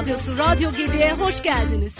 [0.00, 1.98] radyosu Radyo Gedi'ye hoş geldiniz.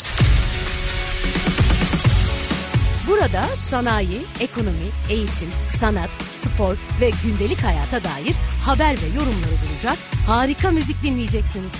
[3.06, 10.70] Burada sanayi, ekonomi, eğitim, sanat, spor ve gündelik hayata dair haber ve yorumları bulacak harika
[10.70, 11.72] müzik dinleyeceksiniz.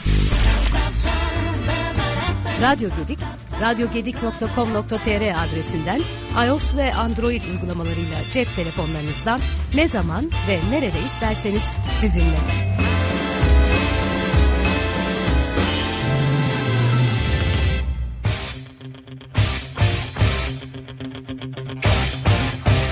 [2.63, 3.19] Radyo Gedik,
[3.61, 6.03] radyogedik.com.tr adresinden
[6.47, 9.41] iOS ve Android uygulamalarıyla cep telefonlarınızdan
[9.75, 12.66] ne zaman ve nerede isterseniz sizinle.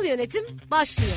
[0.00, 1.16] Kurumsal yönetim başlıyor.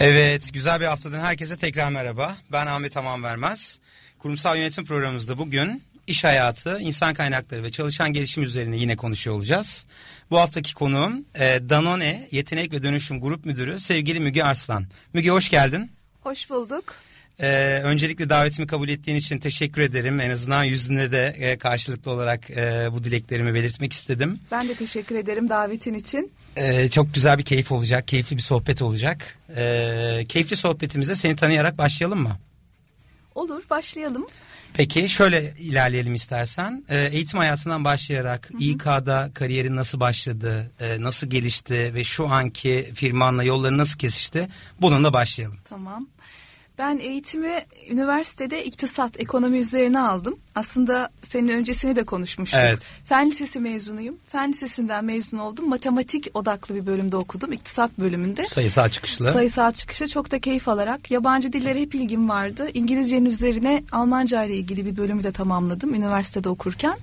[0.00, 2.36] Evet, güzel bir haftadan herkese tekrar merhaba.
[2.52, 3.78] Ben Ahmet Aman Vermez.
[4.18, 9.86] Kurumsal yönetim programımızda bugün iş hayatı, insan kaynakları ve çalışan gelişim üzerine yine konuşuyor olacağız.
[10.30, 14.86] Bu haftaki konuğum e, Danone Yetenek ve Dönüşüm Grup Müdürü sevgili Müge Arslan.
[15.12, 15.90] Müge hoş geldin.
[16.22, 16.94] Hoş bulduk.
[17.42, 20.20] Ee, öncelikle davetimi kabul ettiğin için teşekkür ederim.
[20.20, 24.40] En azından yüzünde de e, karşılıklı olarak e, bu dileklerimi belirtmek istedim.
[24.50, 26.32] Ben de teşekkür ederim davetin için.
[26.56, 29.38] Ee, çok güzel bir keyif olacak, keyifli bir sohbet olacak.
[29.56, 32.36] Ee, keyifli sohbetimize seni tanıyarak başlayalım mı?
[33.34, 34.26] Olur, başlayalım.
[34.74, 36.84] Peki şöyle ilerleyelim istersen.
[36.88, 38.62] Ee, eğitim hayatından başlayarak hı hı.
[38.62, 44.46] İK'da kariyerin nasıl başladı, e, nasıl gelişti ve şu anki firmanla yolları nasıl kesişti?
[44.80, 45.58] Bununla başlayalım.
[45.68, 46.08] Tamam.
[46.82, 50.38] Ben eğitimi üniversitede iktisat, ekonomi üzerine aldım.
[50.54, 52.60] Aslında senin öncesini de konuşmuştuk.
[52.62, 52.78] Evet.
[53.04, 54.16] Fen Lisesi mezunuyum.
[54.28, 55.68] Fen Lisesi'nden mezun oldum.
[55.68, 57.52] Matematik odaklı bir bölümde okudum.
[57.52, 58.46] İktisat bölümünde.
[58.46, 59.32] Sayısal çıkışlı.
[59.32, 61.10] Sayısal çıkışı çok da keyif alarak.
[61.10, 62.68] Yabancı dillere hep ilgim vardı.
[62.74, 66.98] İngilizcenin üzerine Almanca ile ilgili bir bölümü de tamamladım üniversitede okurken.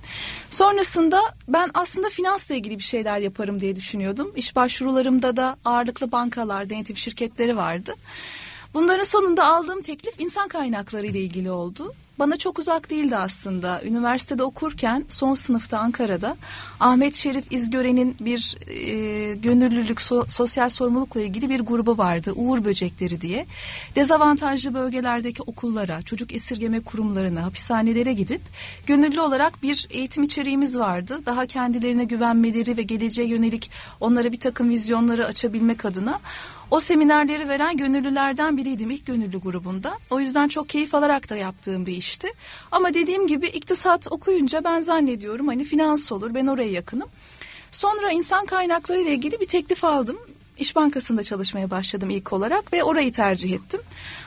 [0.50, 4.32] Sonrasında ben aslında finansla ilgili bir şeyler yaparım diye düşünüyordum.
[4.36, 7.94] İş başvurularımda da ağırlıklı bankalar, denetim şirketleri vardı.
[8.74, 11.94] Bunların sonunda aldığım teklif insan kaynakları ile ilgili oldu.
[12.20, 13.82] Bana çok uzak değildi aslında.
[13.82, 16.36] Üniversitede okurken son sınıfta Ankara'da
[16.80, 22.32] Ahmet Şerif İzgören'in bir e, gönüllülük so, sosyal sorumlulukla ilgili bir grubu vardı.
[22.36, 23.46] Uğur Böcekleri diye.
[23.96, 28.42] Dezavantajlı bölgelerdeki okullara, çocuk esirgeme kurumlarına, hapishanelere gidip
[28.86, 31.20] gönüllü olarak bir eğitim içeriğimiz vardı.
[31.26, 33.70] Daha kendilerine güvenmeleri ve geleceğe yönelik
[34.00, 36.20] onlara bir takım vizyonları açabilmek adına
[36.70, 39.98] o seminerleri veren gönüllülerden biriydim ilk gönüllü grubunda.
[40.10, 42.32] O yüzden çok keyif alarak da yaptığım bir işti.
[42.72, 47.08] Ama dediğim gibi iktisat okuyunca ben zannediyorum hani finans olur ben oraya yakınım.
[47.70, 50.18] Sonra insan kaynakları ile ilgili bir teklif aldım.
[50.58, 53.80] İş Bankası'nda çalışmaya başladım ilk olarak ve orayı tercih ettim.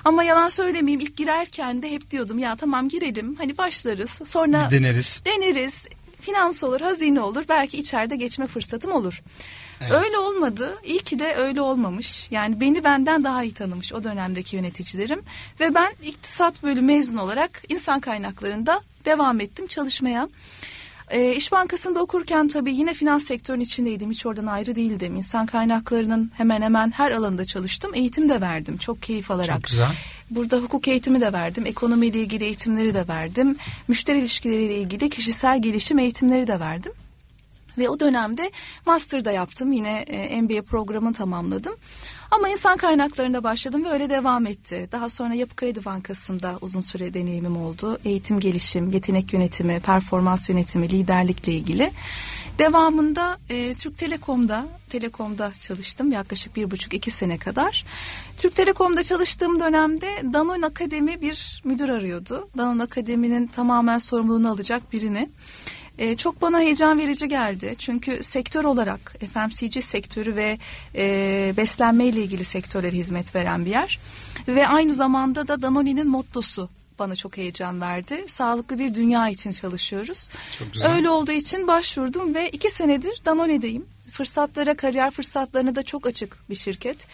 [0.06, 5.22] Ama yalan söylemeyeyim ilk girerken de hep diyordum ya tamam girelim hani başlarız sonra deneriz.
[5.26, 5.86] Deneriz
[6.24, 9.24] finans olur hazine olur belki içeride geçme fırsatım olur.
[9.82, 9.92] Evet.
[9.92, 10.78] Öyle olmadı.
[10.84, 12.32] İyi ki de öyle olmamış.
[12.32, 15.22] Yani beni benden daha iyi tanımış o dönemdeki yöneticilerim.
[15.60, 20.28] Ve ben iktisat bölümü mezun olarak insan kaynaklarında devam ettim çalışmaya.
[21.10, 24.12] E, İş Bankası'nda okurken tabii yine finans sektörünün içindeydim.
[24.12, 25.16] Hiç oradan ayrı değildim.
[25.16, 27.92] İnsan kaynaklarının hemen hemen her alanında çalıştım.
[27.94, 28.78] Eğitim de verdim.
[28.78, 29.56] Çok keyif alarak.
[29.56, 29.92] Çok güzel.
[30.36, 31.66] Burada hukuk eğitimi de verdim.
[31.66, 33.56] Ekonomiyle ilgili eğitimleri de verdim.
[33.88, 36.92] Müşteri ilişkileriyle ilgili kişisel gelişim eğitimleri de verdim.
[37.78, 38.52] Ve o dönemde
[38.86, 39.72] master da yaptım.
[39.72, 41.76] Yine e, MBA programını tamamladım.
[42.32, 44.90] Ama insan kaynaklarında başladım ve öyle devam etti.
[44.92, 48.00] Daha sonra Yapı Kredi Bankası'nda uzun süre deneyimim oldu.
[48.06, 51.92] Eğitim gelişim, yetenek yönetimi, performans yönetimi, liderlikle ilgili.
[52.60, 57.86] Devamında e, Türk Telekom'da Telekom'da çalıştım yaklaşık bir buçuk iki sene kadar.
[58.38, 62.50] Türk Telekom'da çalıştığım dönemde Danone Akademi bir müdür arıyordu.
[62.58, 65.30] Danone Akademi'nin tamamen sorumluluğunu alacak birini.
[65.98, 67.76] E, çok bana heyecan verici geldi.
[67.78, 70.60] Çünkü sektör olarak FMCG sektörü ve
[70.96, 74.00] e, beslenme ile ilgili sektörlere hizmet veren bir yer.
[74.48, 76.70] Ve aynı zamanda da Danone'nin mottosu
[77.04, 78.26] bana çok heyecan verdi.
[78.28, 80.30] Sağlıklı bir dünya için çalışıyoruz.
[80.60, 80.96] Çok güzel.
[80.96, 83.86] Öyle olduğu için başvurdum ve iki senedir Danone'deyim.
[84.12, 87.08] fırsatlara, kariyer fırsatlarına da çok açık bir şirket.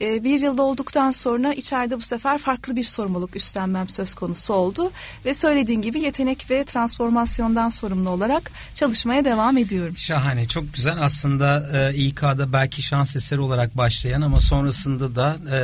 [0.00, 4.92] E, bir yılda olduktan sonra içeride bu sefer farklı bir sorumluluk üstlenmem söz konusu oldu.
[5.24, 9.96] Ve söylediğin gibi yetenek ve transformasyondan sorumlu olarak çalışmaya devam ediyorum.
[9.96, 10.96] Şahane, çok güzel.
[11.00, 15.36] Aslında e, İK'da belki şans eseri olarak başlayan ama sonrasında da...
[15.56, 15.58] E,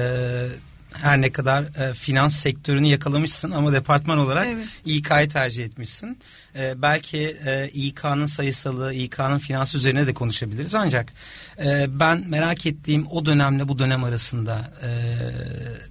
[1.03, 4.67] her ne kadar e, finans sektörünü yakalamışsın ama departman olarak evet.
[4.85, 6.19] İK'yı tercih etmişsin.
[6.57, 10.75] E, belki e, İK'nın sayısalı, İK'nın finans üzerine de konuşabiliriz.
[10.75, 11.13] Ancak
[11.65, 14.89] e, ben merak ettiğim o dönemle bu dönem arasında e,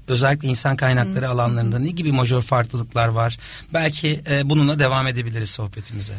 [0.08, 1.30] özellikle insan kaynakları Hı.
[1.30, 3.38] alanlarında ne gibi majör farklılıklar var?
[3.74, 6.16] Belki e, bununla devam edebiliriz sohbetimize.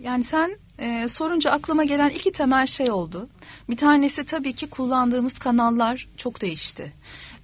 [0.00, 3.28] Yani sen e, sorunca aklıma gelen iki temel şey oldu.
[3.70, 6.92] Bir tanesi tabii ki kullandığımız kanallar çok değişti.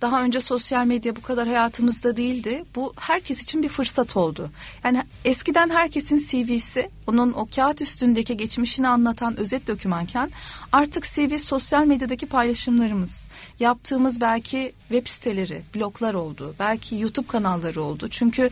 [0.03, 2.65] Daha önce sosyal medya bu kadar hayatımızda değildi.
[2.77, 4.51] Bu herkes için bir fırsat oldu.
[4.85, 10.31] Yani eskiden herkesin CV'si onun o kağıt üstündeki geçmişini anlatan özet dokümanken
[10.73, 13.27] artık CV sosyal medyadaki paylaşımlarımız,
[13.61, 16.55] yaptığımız belki web siteleri, bloglar oldu.
[16.59, 18.09] Belki YouTube kanalları oldu.
[18.11, 18.51] Çünkü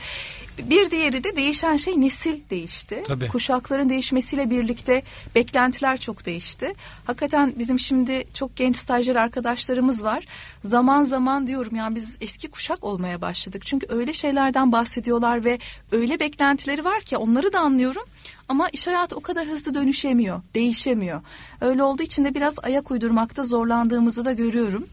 [0.59, 3.03] bir diğeri de değişen şey nesil değişti.
[3.07, 3.29] Tabii.
[3.29, 5.03] Kuşakların değişmesiyle birlikte
[5.35, 6.75] beklentiler çok değişti.
[7.05, 10.27] Hakikaten bizim şimdi çok genç stajyer arkadaşlarımız var.
[10.65, 13.63] Zaman zaman diyorum yani biz eski kuşak olmaya başladık.
[13.67, 15.59] Çünkü öyle şeylerden bahsediyorlar ve
[15.93, 18.03] öyle beklentileri var ki onları da anlıyorum.
[18.49, 21.21] Ama iş hayatı o kadar hızlı dönüşemiyor, değişemiyor.
[21.61, 24.87] Öyle olduğu için de biraz ayak uydurmakta zorlandığımızı da görüyorum.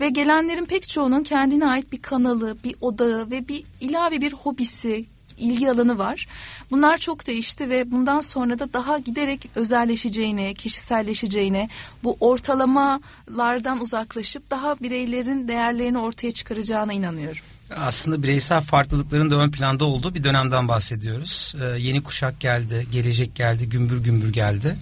[0.00, 5.06] Ve gelenlerin pek çoğunun kendine ait bir kanalı, bir odağı ve bir ilave bir hobisi,
[5.38, 6.26] ilgi alanı var.
[6.70, 11.68] Bunlar çok değişti ve bundan sonra da daha giderek özelleşeceğine, kişiselleşeceğine,
[12.04, 17.42] bu ortalamalardan uzaklaşıp daha bireylerin değerlerini ortaya çıkaracağına inanıyorum
[17.76, 21.54] aslında bireysel farklılıkların da ön planda olduğu bir dönemden bahsediyoruz.
[21.60, 24.76] Ee, yeni kuşak geldi, gelecek geldi, gümbür gümbür geldi.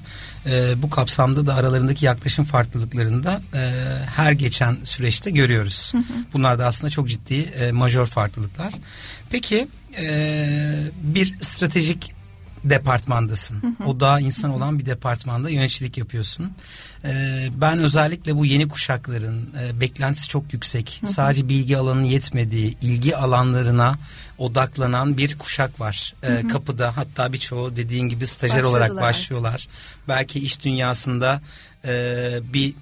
[0.47, 3.61] Ee, bu kapsamda da aralarındaki yaklaşım farklılıklarını da e,
[4.07, 5.93] her geçen süreçte görüyoruz.
[6.33, 8.73] Bunlar da aslında çok ciddi e, majör farklılıklar.
[9.31, 9.69] Peki
[9.99, 10.07] e,
[11.03, 12.13] bir stratejik
[12.65, 13.63] departmandasın.
[13.63, 13.89] Hı hı.
[13.89, 16.53] O daha insan olan bir departmanda yöneticilik yapıyorsun.
[17.05, 20.99] Ee, ben özellikle bu yeni kuşakların e, beklentisi çok yüksek.
[21.01, 21.11] Hı hı.
[21.11, 23.99] Sadece bilgi alanının yetmediği, ilgi alanlarına
[24.39, 26.15] odaklanan bir kuşak var.
[26.23, 26.49] Ee, hı hı.
[26.49, 29.69] Kapıda hatta birçoğu dediğin gibi stajyer olarak başlıyorlar.
[30.09, 31.41] Belki iş dünyasında
[31.85, 32.15] e,
[32.53, 32.75] bir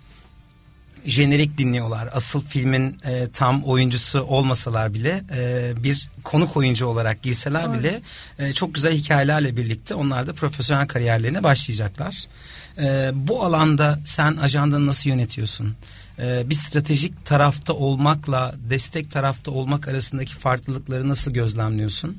[1.05, 2.09] jenerik dinliyorlar.
[2.13, 7.79] Asıl filmin e, tam oyuncusu olmasalar bile e, bir konuk oyuncu olarak girseler Doğru.
[7.79, 8.01] bile
[8.39, 12.27] e, çok güzel hikayelerle birlikte onlar da profesyonel kariyerlerine başlayacaklar.
[12.79, 15.77] E, bu alanda sen ajandanı nasıl yönetiyorsun?
[16.19, 22.17] E, bir stratejik tarafta olmakla destek tarafta olmak arasındaki farklılıkları nasıl gözlemliyorsun?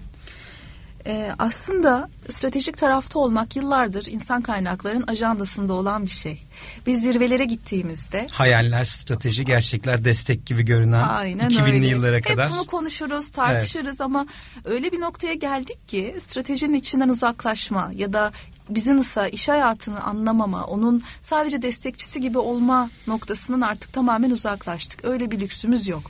[1.07, 6.44] Ee, aslında stratejik tarafta olmak yıllardır insan kaynaklarının ajandasında olan bir şey.
[6.86, 8.27] Biz zirvelere gittiğimizde...
[8.31, 11.88] Hayaller, strateji, gerçekler, destek gibi görünen Aynen 2000'li öyle.
[11.88, 12.50] yıllara kadar.
[12.50, 14.01] Hep bunu konuşuruz, tartışırız evet.
[14.01, 14.27] ama
[14.65, 18.31] öyle bir noktaya geldik ki stratejinin içinden uzaklaşma ya da
[18.75, 25.06] business'a, iş hayatını anlamama, onun sadece destekçisi gibi olma noktasının artık tamamen uzaklaştık.
[25.06, 26.04] Öyle bir lüksümüz yok.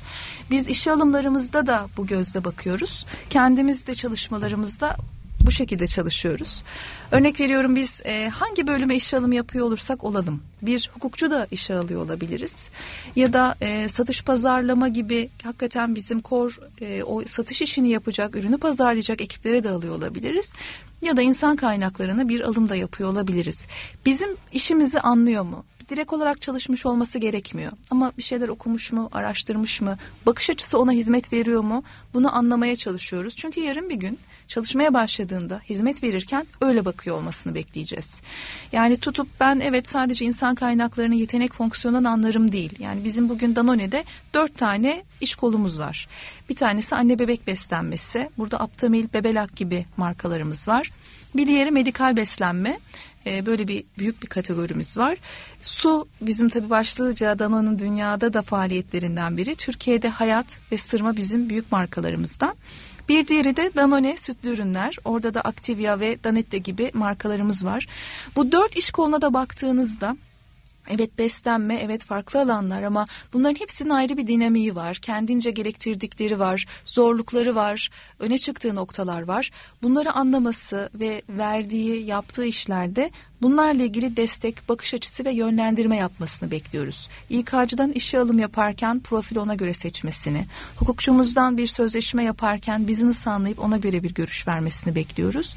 [0.52, 3.06] Biz işe alımlarımızda da bu gözle bakıyoruz.
[3.30, 4.98] Kendimiz de çalışmalarımızda
[5.46, 6.64] bu şekilde çalışıyoruz.
[7.12, 10.44] Örnek veriyorum biz e, hangi bölüme işe alım yapıyor olursak olalım.
[10.62, 12.70] Bir hukukçu da işe alıyor olabiliriz.
[13.16, 18.58] Ya da e, satış pazarlama gibi hakikaten bizim kor e, o satış işini yapacak, ürünü
[18.58, 20.54] pazarlayacak ekiplere de alıyor olabiliriz.
[21.02, 23.66] Ya da insan kaynaklarına bir alım da yapıyor olabiliriz.
[24.06, 25.66] Bizim işimizi anlıyor mu?
[25.92, 27.72] direkt olarak çalışmış olması gerekmiyor.
[27.90, 31.84] Ama bir şeyler okumuş mu, araştırmış mı, bakış açısı ona hizmet veriyor mu?
[32.14, 33.36] Bunu anlamaya çalışıyoruz.
[33.36, 34.20] Çünkü yarın bir gün
[34.52, 38.22] çalışmaya başladığında hizmet verirken öyle bakıyor olmasını bekleyeceğiz.
[38.72, 42.80] Yani tutup ben evet sadece insan kaynaklarının yetenek fonksiyonundan anlarım değil.
[42.80, 44.04] Yani bizim bugün Danone'de
[44.34, 46.08] dört tane iş kolumuz var.
[46.50, 48.30] Bir tanesi anne bebek beslenmesi.
[48.38, 50.92] Burada Aptamil, Bebelak gibi markalarımız var.
[51.36, 52.80] Bir diğeri medikal beslenme.
[53.26, 55.18] Ee, böyle bir büyük bir kategorimiz var.
[55.62, 59.56] Su bizim tabi başlıca Danone'un dünyada da faaliyetlerinden biri.
[59.56, 62.56] Türkiye'de Hayat ve Sırma bizim büyük markalarımızdan.
[63.12, 64.98] Bir diğeri de Danone sütlü ürünler.
[65.06, 67.88] Orada da Activia ve Danette gibi markalarımız var.
[68.36, 70.18] Bu dört iş koluna da baktığınızda
[70.90, 74.98] Evet beslenme, evet farklı alanlar ama bunların hepsinin ayrı bir dinamiği var.
[74.98, 79.52] Kendince gerektirdikleri var, zorlukları var, öne çıktığı noktalar var.
[79.84, 83.12] Bunları anlaması ve verdiği, yaptığı işlerde
[83.42, 87.10] bunlarla ilgili destek, bakış açısı ve yönlendirme yapmasını bekliyoruz.
[87.30, 90.46] İK'cıdan işe alım yaparken profil ona göre seçmesini,
[90.76, 95.56] hukukçumuzdan bir sözleşme yaparken business anlayıp ona göre bir görüş vermesini bekliyoruz.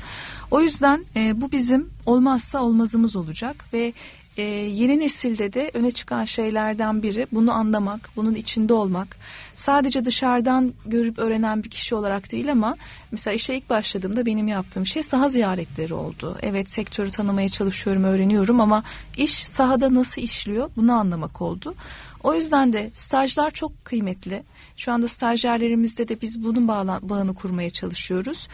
[0.50, 3.92] O yüzden e, bu bizim olmazsa olmazımız olacak ve
[4.36, 9.16] e, yeni nesilde de öne çıkan şeylerden biri bunu anlamak, bunun içinde olmak.
[9.54, 12.76] Sadece dışarıdan görüp öğrenen bir kişi olarak değil ama
[13.10, 16.38] mesela işe ilk başladığımda benim yaptığım şey saha ziyaretleri oldu.
[16.42, 18.82] Evet sektörü tanımaya çalışıyorum, öğreniyorum ama
[19.16, 21.74] iş sahada nasıl işliyor bunu anlamak oldu.
[22.22, 24.42] O yüzden de stajlar çok kıymetli.
[24.76, 28.48] Şu anda stajyerlerimizde de biz bunun bağını kurmaya çalışıyoruz.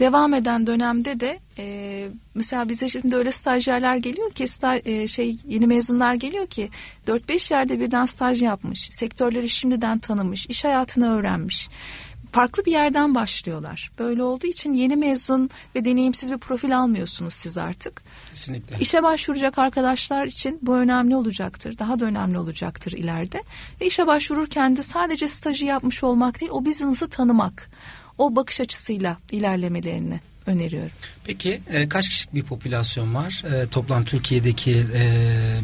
[0.00, 5.36] Devam eden dönemde de e, mesela bize şimdi öyle stajyerler geliyor ki staj, e, şey
[5.48, 6.70] yeni mezunlar geliyor ki
[7.06, 8.88] 4-5 yerde birden staj yapmış.
[8.90, 11.68] Sektörleri şimdiden tanımış, iş hayatını öğrenmiş
[12.34, 13.90] farklı bir yerden başlıyorlar.
[13.98, 18.02] Böyle olduğu için yeni mezun ve deneyimsiz bir profil almıyorsunuz siz artık.
[18.30, 18.76] Kesinlikle.
[18.80, 21.78] İşe başvuracak arkadaşlar için bu önemli olacaktır.
[21.78, 23.42] Daha da önemli olacaktır ileride.
[23.80, 27.70] Ve işe başvururken de sadece stajı yapmış olmak değil, o business'ı tanımak.
[28.18, 30.90] O bakış açısıyla ilerlemelerini öneriyorum.
[31.24, 33.44] Peki e, kaç kişilik bir popülasyon var?
[33.52, 35.04] E, toplam Türkiye'deki e,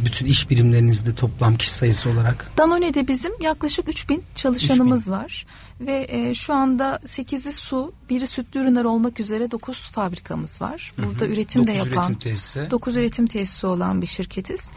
[0.05, 2.51] bütün iş birimlerinizde toplam kişi sayısı olarak?
[2.59, 5.13] Danone'de bizim yaklaşık 3000 çalışanımız 3000.
[5.13, 5.47] var.
[5.81, 10.93] Ve e, şu anda 8'i su, biri sütlü ürünler olmak üzere 9 fabrikamız var.
[10.99, 11.33] Burada hı hı.
[11.33, 12.71] üretim de yapan üretim tesisi.
[12.71, 14.71] 9 üretim tesisi olan bir şirketiz.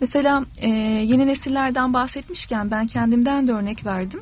[0.00, 0.68] Mesela e,
[1.06, 4.20] yeni nesillerden bahsetmişken ben kendimden de örnek verdim.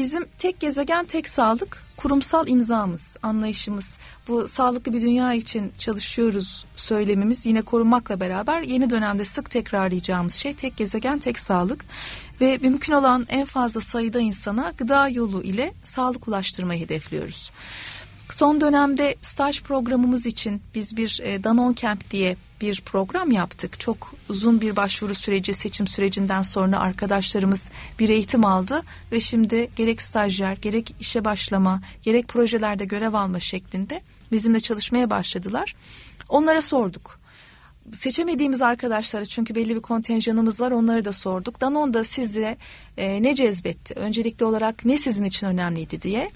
[0.00, 3.98] Bizim tek gezegen tek sağlık kurumsal imzamız, anlayışımız.
[4.28, 10.54] Bu sağlıklı bir dünya için çalışıyoruz söylemimiz yine korunmakla beraber yeni dönemde sık tekrarlayacağımız şey
[10.54, 11.84] tek gezegen tek sağlık
[12.40, 17.50] ve mümkün olan en fazla sayıda insana gıda yolu ile sağlık ulaştırmayı hedefliyoruz.
[18.30, 23.80] Son dönemde staj programımız için biz bir e, Danon Camp diye bir program yaptık.
[23.80, 27.68] Çok uzun bir başvuru süreci, seçim sürecinden sonra arkadaşlarımız
[27.98, 28.82] bir eğitim aldı
[29.12, 35.74] ve şimdi gerek stajyer, gerek işe başlama, gerek projelerde görev alma şeklinde bizimle çalışmaya başladılar.
[36.28, 37.20] Onlara sorduk.
[37.92, 41.60] Seçemediğimiz arkadaşlara çünkü belli bir kontenjanımız var onları da sorduk.
[41.60, 42.56] Danon da size
[42.96, 43.94] e, ne cezbetti?
[43.94, 46.30] Öncelikli olarak ne sizin için önemliydi diye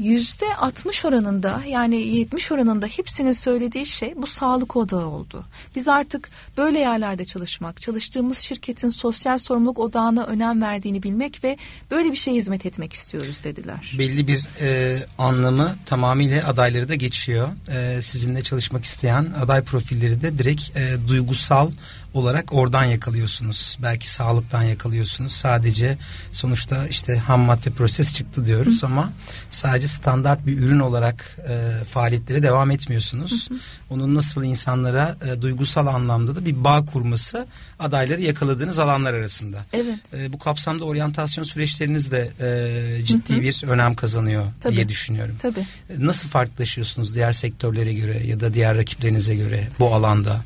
[0.00, 5.44] yüzde 60 oranında yani 70 oranında hepsinin söylediği şey bu sağlık odağı oldu.
[5.74, 11.56] Biz artık böyle yerlerde çalışmak, çalıştığımız şirketin sosyal sorumluluk odağına önem verdiğini bilmek ve
[11.90, 13.94] böyle bir şeye hizmet etmek istiyoruz dediler.
[13.98, 17.48] Belli bir e, anlamı tamamıyla adayları da geçiyor.
[17.68, 21.70] E, sizinle çalışmak isteyen aday profilleri de direkt e, duygusal
[22.14, 23.78] olarak oradan yakalıyorsunuz.
[23.82, 25.32] Belki sağlıktan yakalıyorsunuz.
[25.32, 25.98] Sadece
[26.32, 28.86] sonuçta işte ham madde proses çıktı diyoruz Hı.
[28.86, 29.12] ama
[29.50, 33.50] sadece standart bir ürün olarak e, faaliyetlere devam etmiyorsunuz.
[33.50, 33.58] Hı hı.
[33.90, 37.46] Onun nasıl insanlara e, duygusal anlamda da bir bağ kurması
[37.78, 39.64] adayları yakaladığınız alanlar arasında.
[39.72, 39.98] Evet.
[40.14, 43.42] E, bu kapsamda oryantasyon süreçleriniz de e, ciddi hı hı.
[43.42, 44.76] bir önem kazanıyor Tabii.
[44.76, 45.36] diye düşünüyorum.
[45.42, 45.60] Tabii.
[45.60, 45.66] E,
[45.98, 50.40] nasıl farklılaşıyorsunuz diğer sektörlere göre ya da diğer rakiplerinize göre bu alanda?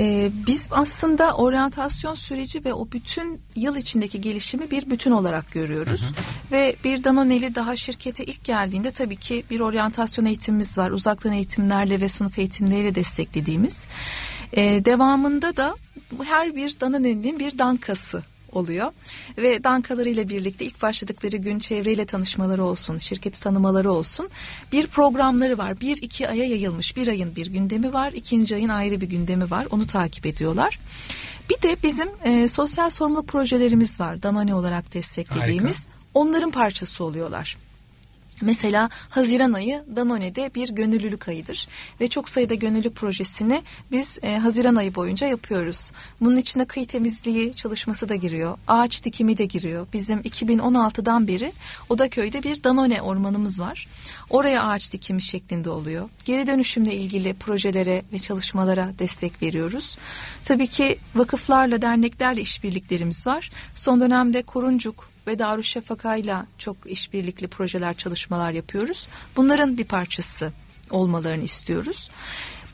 [0.00, 6.02] Ee, biz aslında oryantasyon süreci ve o bütün yıl içindeki gelişimi bir bütün olarak görüyoruz.
[6.02, 6.52] Hı hı.
[6.52, 10.90] Ve bir Danoneli daha şirkete ilk geldiğinde tabii ki bir oryantasyon eğitimimiz var.
[10.90, 13.86] Uzaktan eğitimlerle ve sınıf eğitimleriyle desteklediğimiz.
[14.52, 15.76] Ee, devamında da
[16.24, 18.22] her bir Danoneli'nin bir dankası
[18.56, 18.92] oluyor.
[19.38, 24.28] Ve dankalarıyla birlikte ilk başladıkları gün çevreyle tanışmaları olsun, şirketi tanımaları olsun.
[24.72, 25.80] Bir programları var.
[25.80, 26.96] Bir iki aya yayılmış.
[26.96, 28.12] Bir ayın bir gündemi var.
[28.12, 29.66] ikinci ayın ayrı bir gündemi var.
[29.70, 30.78] Onu takip ediyorlar.
[31.50, 34.22] Bir de bizim e, sosyal sorumluluk projelerimiz var.
[34.22, 35.86] Danone olarak desteklediğimiz.
[35.86, 35.96] Harika.
[36.14, 37.56] Onların parçası oluyorlar.
[38.40, 41.68] Mesela Haziran ayı Danone'de bir gönüllülük ayıdır
[42.00, 45.92] ve çok sayıda gönüllü projesini biz e, Haziran ayı boyunca yapıyoruz.
[46.20, 49.86] Bunun içine kıyı temizliği çalışması da giriyor, ağaç dikimi de giriyor.
[49.92, 51.52] Bizim 2016'dan beri
[51.88, 53.88] Odaköy'de bir Danone ormanımız var.
[54.30, 56.08] Oraya ağaç dikimi şeklinde oluyor.
[56.24, 59.96] Geri dönüşümle ilgili projelere ve çalışmalara destek veriyoruz.
[60.44, 63.50] Tabii ki vakıflarla, derneklerle işbirliklerimiz var.
[63.74, 69.08] Son dönemde Koruncuk, ve Darüşşafaka'yla çok işbirlikli projeler, çalışmalar yapıyoruz.
[69.36, 70.52] Bunların bir parçası
[70.90, 72.10] olmalarını istiyoruz.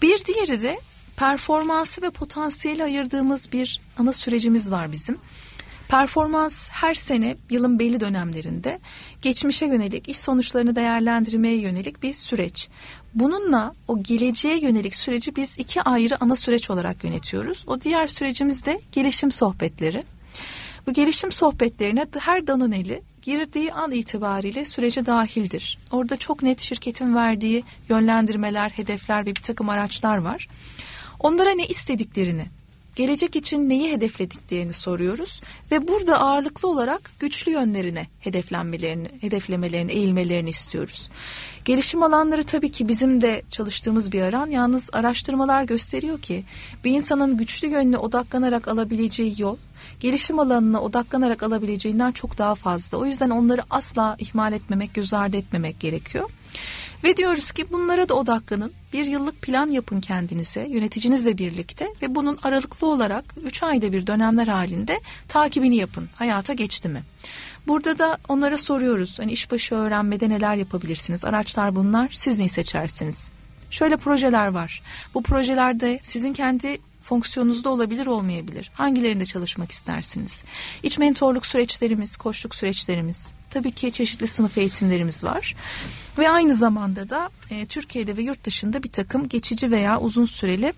[0.02, 0.80] Bir diğeri de
[1.16, 5.18] performansı ve potansiyeli ayırdığımız bir ana sürecimiz var bizim.
[5.88, 8.80] Performans her sene yılın belli dönemlerinde
[9.22, 12.68] geçmişe yönelik iş sonuçlarını değerlendirmeye yönelik bir süreç.
[13.14, 17.64] Bununla o geleceğe yönelik süreci biz iki ayrı ana süreç olarak yönetiyoruz.
[17.66, 20.04] O diğer sürecimiz de gelişim sohbetleri.
[20.86, 25.78] Bu gelişim sohbetlerine her Danoneli girdiği an itibariyle sürece dahildir.
[25.90, 30.48] Orada çok net şirketin verdiği yönlendirmeler, hedefler ve bir takım araçlar var.
[31.20, 32.46] Onlara ne istediklerini
[32.96, 41.10] gelecek için neyi hedeflediklerini soruyoruz ve burada ağırlıklı olarak güçlü yönlerine hedeflenmelerini, hedeflemelerini, eğilmelerini istiyoruz.
[41.64, 44.50] Gelişim alanları tabii ki bizim de çalıştığımız bir alan.
[44.50, 46.44] Yalnız araştırmalar gösteriyor ki
[46.84, 49.56] bir insanın güçlü yönüne odaklanarak alabileceği yol
[50.00, 52.98] gelişim alanına odaklanarak alabileceğinden çok daha fazla.
[52.98, 56.30] O yüzden onları asla ihmal etmemek, göz ardı etmemek gerekiyor.
[57.04, 58.72] Ve diyoruz ki bunlara da odaklanın.
[58.92, 64.46] Bir yıllık plan yapın kendinize, yöneticinizle birlikte ve bunun aralıklı olarak 3 ayda bir dönemler
[64.46, 66.08] halinde takibini yapın.
[66.14, 67.02] Hayata geçti mi?
[67.66, 69.18] Burada da onlara soruyoruz.
[69.18, 71.24] Hani işbaşı öğrenmede neler yapabilirsiniz?
[71.24, 72.10] Araçlar bunlar.
[72.12, 73.30] Siz neyi seçersiniz?
[73.70, 74.82] Şöyle projeler var.
[75.14, 78.70] Bu projelerde sizin kendi fonksiyonunuzda olabilir olmayabilir.
[78.74, 80.44] Hangilerinde çalışmak istersiniz?
[80.82, 85.56] İç mentorluk süreçlerimiz, koçluk süreçlerimiz, tabii ki çeşitli sınıf eğitimlerimiz var.
[86.18, 90.72] Ve aynı zamanda da e, Türkiye'de ve yurt dışında bir takım geçici veya uzun süreli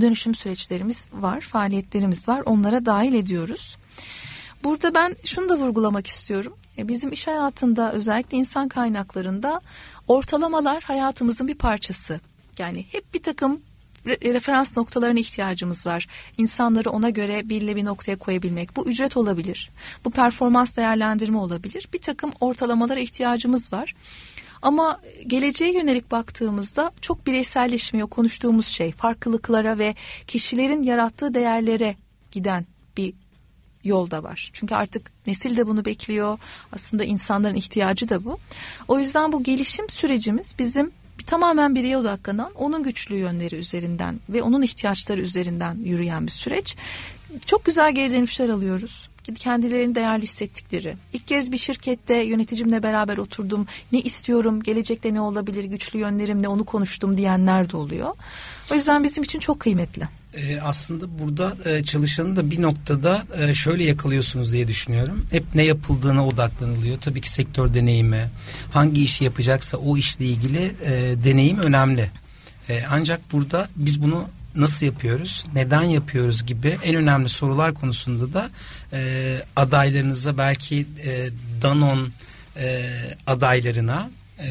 [0.00, 2.42] dönüşüm süreçlerimiz var, faaliyetlerimiz var.
[2.46, 3.76] Onlara dahil ediyoruz.
[4.64, 6.56] Burada ben şunu da vurgulamak istiyorum.
[6.78, 9.60] E, bizim iş hayatında özellikle insan kaynaklarında
[10.08, 12.20] ortalamalar hayatımızın bir parçası.
[12.58, 13.60] Yani hep bir takım
[14.06, 16.06] referans noktalarına ihtiyacımız var.
[16.38, 18.76] İnsanları ona göre belli bir noktaya koyabilmek.
[18.76, 19.70] Bu ücret olabilir.
[20.04, 21.88] Bu performans değerlendirme olabilir.
[21.92, 23.94] Bir takım ortalamalara ihtiyacımız var.
[24.62, 28.92] Ama geleceğe yönelik baktığımızda çok bireyselleşmiyor konuştuğumuz şey.
[28.92, 29.94] Farklılıklara ve
[30.26, 31.96] kişilerin yarattığı değerlere
[32.30, 33.14] giden bir
[33.84, 34.50] yolda var.
[34.52, 36.38] Çünkü artık nesil de bunu bekliyor.
[36.72, 38.38] Aslında insanların ihtiyacı da bu.
[38.88, 40.92] O yüzden bu gelişim sürecimiz bizim
[41.24, 46.76] tamamen bireye odaklanan, onun güçlü yönleri üzerinden ve onun ihtiyaçları üzerinden yürüyen bir süreç.
[47.46, 50.96] Çok güzel geri dönüşler alıyoruz kendilerini değerli hissettikleri.
[51.12, 53.66] İlk kez bir şirkette yöneticimle beraber oturdum.
[53.92, 58.14] Ne istiyorum, gelecekte ne olabilir, güçlü yönlerim ne onu konuştum diyenler de oluyor.
[58.72, 60.08] O yüzden bizim için çok kıymetli.
[60.36, 65.26] Ee, aslında burada e, çalışanı da bir noktada e, şöyle yakalıyorsunuz diye düşünüyorum.
[65.30, 66.96] Hep ne yapıldığına odaklanılıyor.
[66.96, 68.30] Tabii ki sektör deneyimi,
[68.70, 72.10] hangi işi yapacaksa o işle ilgili e, deneyim önemli.
[72.68, 78.50] E, ancak burada biz bunu nasıl yapıyoruz, neden yapıyoruz gibi en önemli sorular konusunda da
[78.92, 81.28] e, adaylarınıza belki e,
[81.62, 82.12] Danon
[82.56, 82.84] e,
[83.26, 84.48] adaylarına e,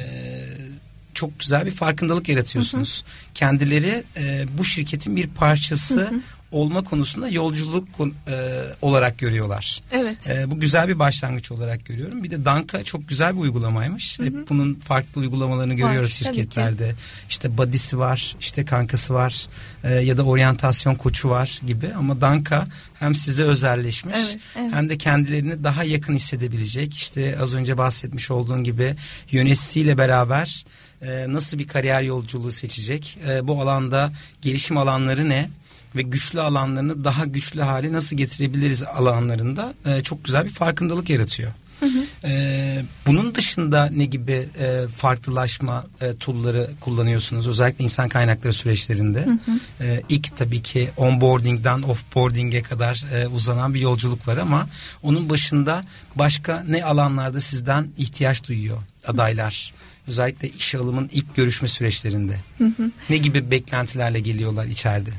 [1.16, 3.04] çok güzel bir farkındalık yaratıyorsunuz.
[3.06, 3.34] Hı hı.
[3.34, 6.20] Kendileri e, bu şirketin bir parçası hı hı
[6.56, 8.34] olma konusunda yolculuk e,
[8.82, 9.80] olarak görüyorlar.
[9.92, 10.30] Evet.
[10.30, 12.24] E, bu güzel bir başlangıç olarak görüyorum.
[12.24, 14.20] Bir de Danka çok güzel bir uygulamaymış.
[14.20, 14.28] Hı hı.
[14.28, 16.96] Hep bunun farklı uygulamalarını görüyoruz var, şirketlerde.
[17.30, 19.48] İşte body'si var, işte kankası var
[19.84, 21.94] e, ya da oryantasyon koçu var gibi.
[21.94, 22.66] Ama Danka
[23.00, 24.74] hem size özelleşmiş evet, evet.
[24.74, 26.94] hem de kendilerini daha yakın hissedebilecek.
[26.94, 28.96] İşte az önce bahsetmiş olduğun gibi
[29.32, 30.66] yöneticisiyle beraber
[31.02, 33.18] e, nasıl bir kariyer yolculuğu seçecek?
[33.30, 35.50] E, bu alanda gelişim alanları ne?
[35.96, 41.52] ve güçlü alanlarını daha güçlü hale nasıl getirebiliriz alanlarında e, çok güzel bir farkındalık yaratıyor.
[41.80, 42.06] Hı hı.
[42.24, 49.26] Ee, bunun dışında ne gibi e, farklılaşma e, tool'ları kullanıyorsunuz özellikle insan kaynakları süreçlerinde?
[49.26, 49.84] Hı hı.
[49.86, 54.68] E, ilk tabii ki onboarding'den offboarding'e kadar e, uzanan bir yolculuk var ama
[55.04, 55.84] onun başında
[56.16, 59.74] başka ne alanlarda sizden ihtiyaç duyuyor adaylar?
[59.76, 59.95] Hı.
[60.08, 62.40] Özellikle işe alımın ilk görüşme süreçlerinde.
[62.58, 62.92] Hı hı.
[63.10, 65.10] Ne gibi beklentilerle geliyorlar içeride?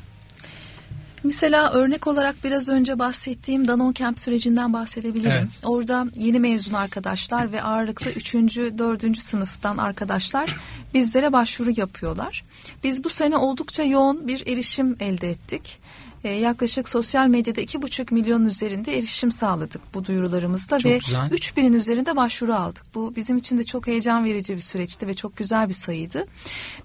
[1.23, 5.31] Mesela örnek olarak biraz önce bahsettiğim Danon Camp sürecinden bahsedebilirim.
[5.31, 5.59] Evet.
[5.63, 8.35] Orada yeni mezun arkadaşlar ve ağırlıklı 3.
[8.35, 9.17] 4.
[9.17, 10.55] sınıftan arkadaşlar
[10.93, 12.43] bizlere başvuru yapıyorlar.
[12.83, 15.79] Biz bu sene oldukça yoğun bir erişim elde ettik.
[16.23, 20.99] Ee, yaklaşık sosyal medyada iki buçuk milyon üzerinde erişim sağladık bu duyurularımızla çok ve
[21.31, 22.85] üç binin üzerinde başvuru aldık.
[22.95, 26.25] Bu bizim için de çok heyecan verici bir süreçti ve çok güzel bir sayıydı.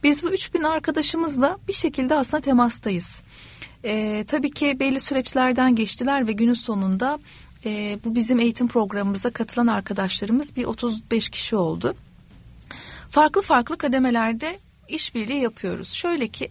[0.02, 3.22] Biz bu üç bin arkadaşımızla bir şekilde aslında temastayız.
[3.84, 7.18] E, tabii ki belli süreçlerden geçtiler ve günün sonunda
[7.64, 11.94] e, bu bizim eğitim programımıza katılan arkadaşlarımız bir 35 kişi oldu.
[13.10, 15.92] Farklı farklı kademelerde işbirliği yapıyoruz.
[15.92, 16.50] Şöyle ki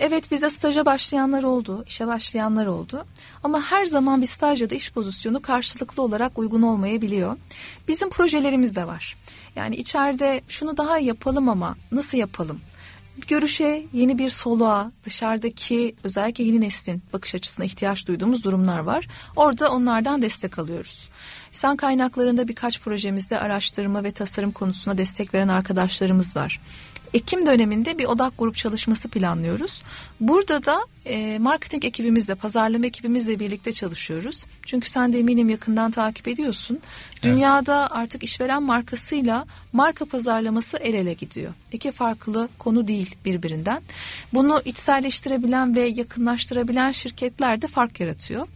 [0.00, 3.06] Evet bize staja başlayanlar oldu, işe başlayanlar oldu.
[3.42, 7.36] Ama her zaman bir staj ya da iş pozisyonu karşılıklı olarak uygun olmayabiliyor.
[7.88, 9.16] Bizim projelerimiz de var.
[9.56, 12.60] Yani içeride şunu daha yapalım ama nasıl yapalım?
[13.28, 19.08] görüşe, yeni bir soluğa, dışarıdaki özellikle yeni neslin bakış açısına ihtiyaç duyduğumuz durumlar var.
[19.36, 21.10] Orada onlardan destek alıyoruz.
[21.48, 26.60] İnsan kaynaklarında birkaç projemizde araştırma ve tasarım konusuna destek veren arkadaşlarımız var.
[27.14, 29.82] Ekim döneminde bir odak grup çalışması planlıyoruz.
[30.20, 34.46] Burada da e, marketing ekibimizle, pazarlama ekibimizle birlikte çalışıyoruz.
[34.66, 36.78] Çünkü sen de eminim yakından takip ediyorsun.
[37.22, 41.54] Dünyada artık işveren markasıyla marka pazarlaması el ele gidiyor.
[41.72, 43.82] İki farklı konu değil birbirinden.
[44.34, 48.46] Bunu içselleştirebilen ve yakınlaştırabilen şirketler de fark yaratıyor.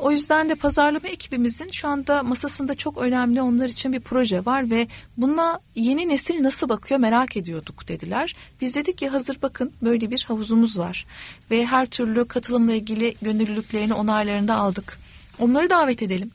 [0.00, 4.70] O yüzden de pazarlama ekibimizin şu anda masasında çok önemli onlar için bir proje var
[4.70, 8.36] ve buna yeni nesil nasıl bakıyor merak ediyorduk dediler.
[8.60, 11.06] Biz dedik ki hazır bakın böyle bir havuzumuz var
[11.50, 14.98] ve her türlü katılımla ilgili gönüllülüklerini onaylarını da aldık.
[15.38, 16.30] Onları davet edelim.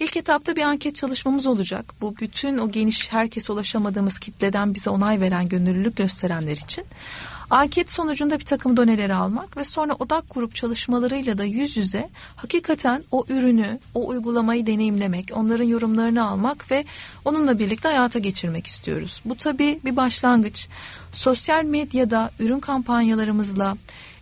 [0.00, 1.94] İlk etapta bir anket çalışmamız olacak.
[2.00, 6.84] Bu bütün o geniş herkese ulaşamadığımız kitleden bize onay veren gönüllülük gösterenler için.
[7.50, 13.04] Anket sonucunda bir takım doneleri almak ve sonra odak grup çalışmalarıyla da yüz yüze hakikaten
[13.10, 16.84] o ürünü, o uygulamayı deneyimlemek, onların yorumlarını almak ve
[17.24, 19.22] onunla birlikte hayata geçirmek istiyoruz.
[19.24, 20.68] Bu tabii bir başlangıç.
[21.12, 23.76] Sosyal medyada ürün kampanyalarımızla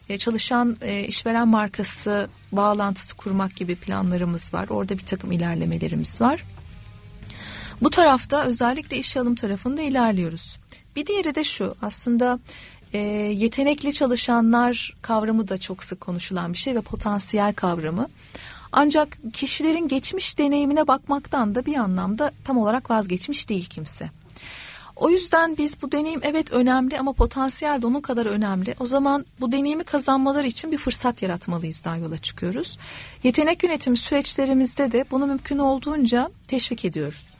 [0.08, 4.68] e, çalışan e, işveren markası bağlantısı kurmak gibi planlarımız var.
[4.68, 6.44] Orada bir takım ilerlemelerimiz var.
[7.82, 10.58] Bu tarafta özellikle iş alım tarafında ilerliyoruz.
[10.96, 12.38] Bir diğeri de şu aslında
[12.92, 18.08] e, yetenekli çalışanlar kavramı da çok sık konuşulan bir şey ve potansiyel kavramı.
[18.72, 24.10] Ancak kişilerin geçmiş deneyimine bakmaktan da bir anlamda tam olarak vazgeçmiş değil kimse.
[24.96, 28.74] O yüzden biz bu deneyim evet önemli ama potansiyel de onun kadar önemli.
[28.80, 32.78] O zaman bu deneyimi kazanmaları için bir fırsat yaratmalıyızdan yola çıkıyoruz.
[33.22, 37.31] Yetenek yönetimi süreçlerimizde de bunu mümkün olduğunca teşvik ediyoruz.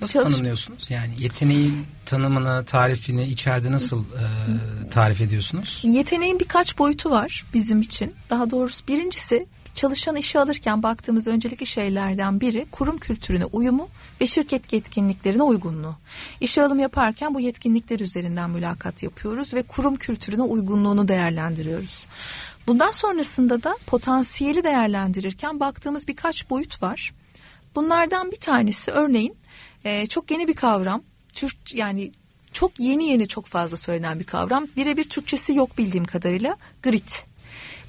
[0.00, 0.34] Nasıl Çalış...
[0.34, 0.90] tanımlıyorsunuz?
[0.90, 4.24] Yani yeteneğin tanımını, tarifini içeride nasıl e,
[4.90, 5.80] tarif ediyorsunuz?
[5.82, 8.14] Yeteneğin birkaç boyutu var bizim için.
[8.30, 9.46] Daha doğrusu birincisi
[9.78, 13.88] çalışan işe alırken baktığımız öncelikli şeylerden biri kurum kültürüne uyumu
[14.20, 15.96] ve şirket yetkinliklerine uygunluğu.
[16.40, 22.06] İşe alım yaparken bu yetkinlikler üzerinden mülakat yapıyoruz ve kurum kültürüne uygunluğunu değerlendiriyoruz.
[22.66, 27.14] Bundan sonrasında da potansiyeli değerlendirirken baktığımız birkaç boyut var.
[27.74, 29.36] Bunlardan bir tanesi örneğin
[29.84, 31.02] e, çok yeni bir kavram.
[31.32, 32.12] Türk yani
[32.52, 34.66] çok yeni yeni çok fazla söylenen bir kavram.
[34.76, 36.56] Birebir Türkçesi yok bildiğim kadarıyla.
[36.82, 37.24] Grit.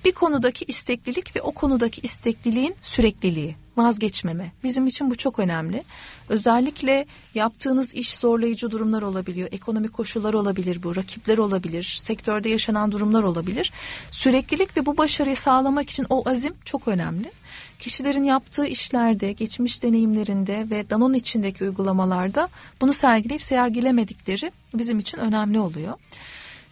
[0.05, 4.51] Bir konudaki isteklilik ve o konudaki istekliliğin sürekliliği, vazgeçmeme.
[4.63, 5.83] Bizim için bu çok önemli.
[6.29, 9.49] Özellikle yaptığınız iş zorlayıcı durumlar olabiliyor.
[9.51, 13.71] Ekonomik koşullar olabilir bu, rakipler olabilir, sektörde yaşanan durumlar olabilir.
[14.11, 17.31] Süreklilik ve bu başarıyı sağlamak için o azim çok önemli
[17.79, 22.49] kişilerin yaptığı işlerde, geçmiş deneyimlerinde ve Danon içindeki uygulamalarda
[22.81, 25.93] bunu sergileyip sergilemedikleri bizim için önemli oluyor.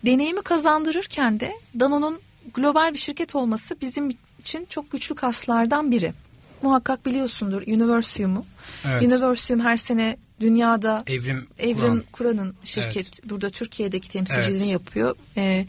[0.05, 2.19] Deneyimi kazandırırken de Danon'un
[2.53, 6.13] global bir şirket olması bizim için çok güçlü kaslardan biri.
[6.61, 8.45] Muhakkak biliyorsundur Universium'u.
[8.87, 9.03] Evet.
[9.03, 13.29] Universium her sene dünyada Evrim, Evrim Kur'an'ın şirket evet.
[13.29, 14.73] burada Türkiye'deki temsilciliğini evet.
[14.73, 15.15] yapıyor.
[15.37, 15.65] Ee,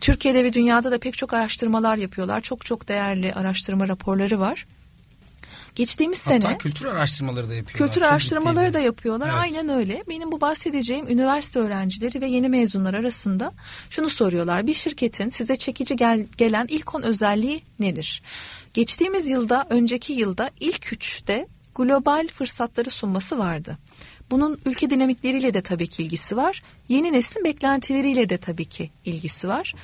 [0.00, 2.40] Türkiye'de ve dünyada da pek çok araştırmalar yapıyorlar.
[2.40, 4.66] Çok çok değerli araştırma raporları var.
[5.74, 7.88] Geçtiğimiz Hatta sene kültür araştırmaları da yapıyorlar.
[7.88, 8.74] Kültür Çok araştırmaları ciddi.
[8.74, 9.28] da yapıyorlar.
[9.28, 9.38] Evet.
[9.38, 10.04] Aynen öyle.
[10.08, 13.52] Benim bu bahsedeceğim üniversite öğrencileri ve yeni mezunlar arasında
[13.90, 14.66] şunu soruyorlar.
[14.66, 18.22] Bir şirketin size çekici gel, gelen ilk on özelliği nedir?
[18.74, 23.78] Geçtiğimiz yılda, önceki yılda ilk üçte global fırsatları sunması vardı.
[24.30, 26.62] Bunun ülke dinamikleriyle de tabii ki ilgisi var.
[26.88, 29.74] Yeni neslin beklentileriyle de tabii ki ilgisi var.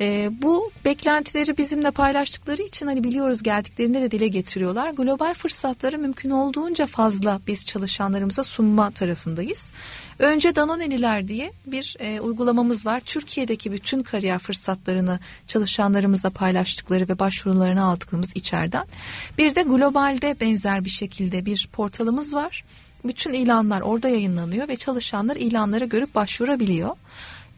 [0.00, 4.90] E, bu beklentileri bizimle paylaştıkları için hani biliyoruz geldiklerinde de dile getiriyorlar.
[4.90, 9.72] Global fırsatları mümkün olduğunca fazla biz çalışanlarımıza sunma tarafındayız.
[10.18, 13.00] Önce Danoneliler diye bir e, uygulamamız var.
[13.00, 18.86] Türkiye'deki bütün kariyer fırsatlarını çalışanlarımızla paylaştıkları ve başvurularını aldığımız içeriden.
[19.38, 22.64] Bir de globalde benzer bir şekilde bir portalımız var.
[23.04, 26.96] Bütün ilanlar orada yayınlanıyor ve çalışanlar ilanları görüp başvurabiliyor.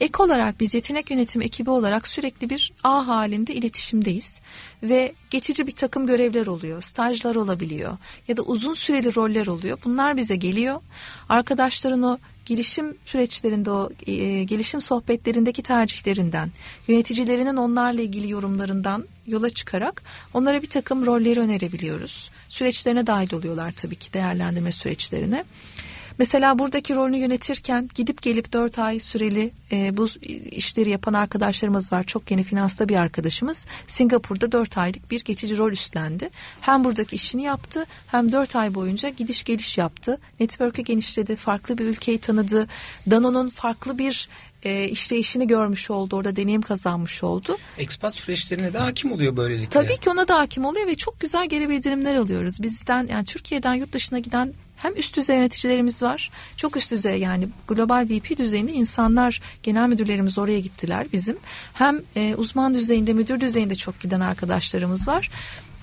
[0.00, 4.40] Ek olarak biz yetenek yönetimi ekibi olarak sürekli bir ağ halinde iletişimdeyiz
[4.83, 7.98] ve geçici bir takım görevler oluyor, stajlar olabiliyor
[8.29, 9.79] ya da uzun süreli roller oluyor.
[9.85, 10.81] Bunlar bize geliyor.
[11.29, 16.50] Arkadaşların o gelişim süreçlerinde o e, gelişim sohbetlerindeki tercihlerinden,
[16.88, 20.03] yöneticilerinin onlarla ilgili yorumlarından yola çıkarak
[20.35, 22.31] onlara bir takım rolleri önerebiliyoruz.
[22.50, 25.44] Süreçlerine dahil oluyorlar tabii ki değerlendirme süreçlerine.
[26.18, 30.06] Mesela buradaki rolünü yönetirken gidip gelip dört ay süreli e, bu
[30.50, 32.04] işleri yapan arkadaşlarımız var.
[32.04, 36.30] Çok yeni finansta bir arkadaşımız Singapur'da dört aylık bir geçici rol üstlendi.
[36.60, 40.18] Hem buradaki işini yaptı hem dört ay boyunca gidiş geliş yaptı.
[40.40, 42.66] Network'ü genişledi, farklı bir ülkeyi tanıdı.
[43.10, 44.28] Dano'nun farklı bir
[44.62, 46.16] e, işleyişini görmüş oldu.
[46.16, 47.59] Orada deneyim kazanmış oldu.
[47.79, 49.68] Ekspat süreçlerine de hakim oluyor böylelikle.
[49.68, 52.62] Tabii ki ona da hakim oluyor ve çok güzel geri bildirimler alıyoruz.
[52.62, 56.31] Bizden yani Türkiye'den yurt dışına giden Hem üst düzey yöneticilerimiz var.
[56.57, 61.37] Çok üst düzey yani global VP düzeyinde insanlar, genel müdürlerimiz oraya gittiler bizim.
[61.73, 65.31] Hem e, uzman düzeyinde, müdür düzeyinde çok giden arkadaşlarımız var.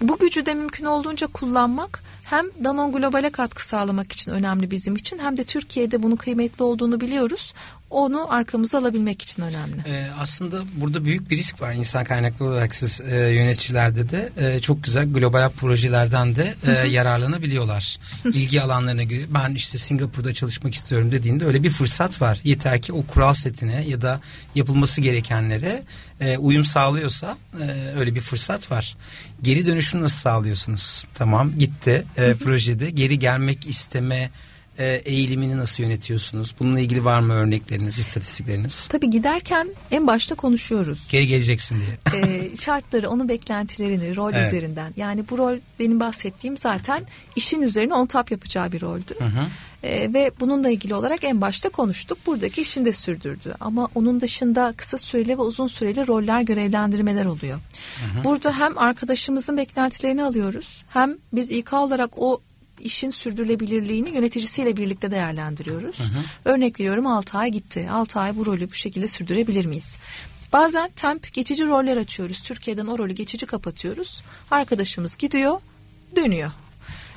[0.02, 5.20] Bu gücü de mümkün olduğunca kullanmak hem Danon Global'e katkı sağlamak için önemli bizim için
[5.20, 7.54] hem de Türkiye'de bunun kıymetli olduğunu biliyoruz.
[7.90, 9.76] Onu arkamıza alabilmek için önemli.
[9.88, 14.60] Ee, aslında burada büyük bir risk var insan kaynaklı olarak siz e, yöneticilerde de e,
[14.62, 17.98] çok güzel global projelerden de e, yararlanabiliyorlar.
[18.26, 22.40] İlgi alanlarına göre ben işte Singapur'da çalışmak istiyorum dediğinde öyle bir fırsat var.
[22.44, 24.22] Yeter ki o kural setine ya da
[24.56, 25.84] yapılması gerekenlere
[26.22, 28.98] e, uyum sağlıyorsa e, öyle bir fırsat var.
[29.42, 31.06] Geri dönüşünü nasıl sağlıyorsunuz?
[31.14, 34.30] Tamam gitti e, projede geri gelmek isteme
[34.78, 36.56] e, eğilimini nasıl yönetiyorsunuz?
[36.60, 38.88] Bununla ilgili var mı örnekleriniz, istatistikleriniz?
[38.90, 41.08] Tabii giderken en başta konuşuyoruz.
[41.10, 42.22] Geri geleceksin diye.
[42.22, 44.48] e, şartları, onun beklentilerini, rol evet.
[44.48, 44.94] üzerinden.
[44.98, 47.04] Yani bu rol benim bahsettiğim zaten
[47.36, 49.16] işin üzerine on tap yapacağı bir roldü.
[49.20, 49.46] Hı hı.
[49.84, 52.18] E, ve bununla ilgili olarak en başta konuştuk.
[52.26, 53.56] Buradaki işini de sürdürdü.
[53.60, 57.58] Ama onun dışında kısa süreli ve uzun süreli roller görevlendirmeler oluyor.
[57.58, 58.24] Hı hı.
[58.24, 62.42] Burada hem arkadaşımızın beklentilerini alıyoruz hem biz İK olarak o
[62.80, 66.00] işin sürdürülebilirliğini yöneticisiyle birlikte değerlendiriyoruz.
[66.00, 66.24] Hı hı.
[66.46, 67.88] Örnek veriyorum 6 ay gitti.
[67.92, 69.98] 6 ay bu rolü bu şekilde sürdürebilir miyiz?
[70.54, 72.42] Bazen temp geçici roller açıyoruz.
[72.42, 74.24] Türkiye'den o rolü geçici kapatıyoruz.
[74.52, 75.60] Arkadaşımız gidiyor,
[76.16, 76.52] dönüyor.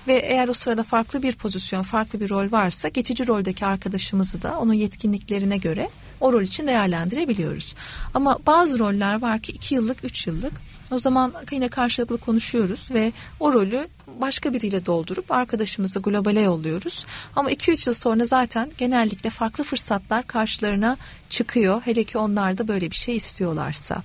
[0.07, 4.59] Ve eğer o sırada farklı bir pozisyon, farklı bir rol varsa geçici roldeki arkadaşımızı da
[4.59, 7.75] onun yetkinliklerine göre o rol için değerlendirebiliyoruz.
[8.15, 10.53] Ama bazı roller var ki iki yıllık, üç yıllık.
[10.91, 13.89] O zaman yine karşılıklı konuşuyoruz ve o rolü
[14.21, 17.07] başka biriyle doldurup arkadaşımızı globale yolluyoruz.
[17.37, 20.97] Ama 2-3 yıl sonra zaten genellikle farklı fırsatlar karşılarına
[21.31, 21.83] çıkıyor.
[21.85, 24.03] Hele ki onlar da böyle bir şey istiyorlarsa.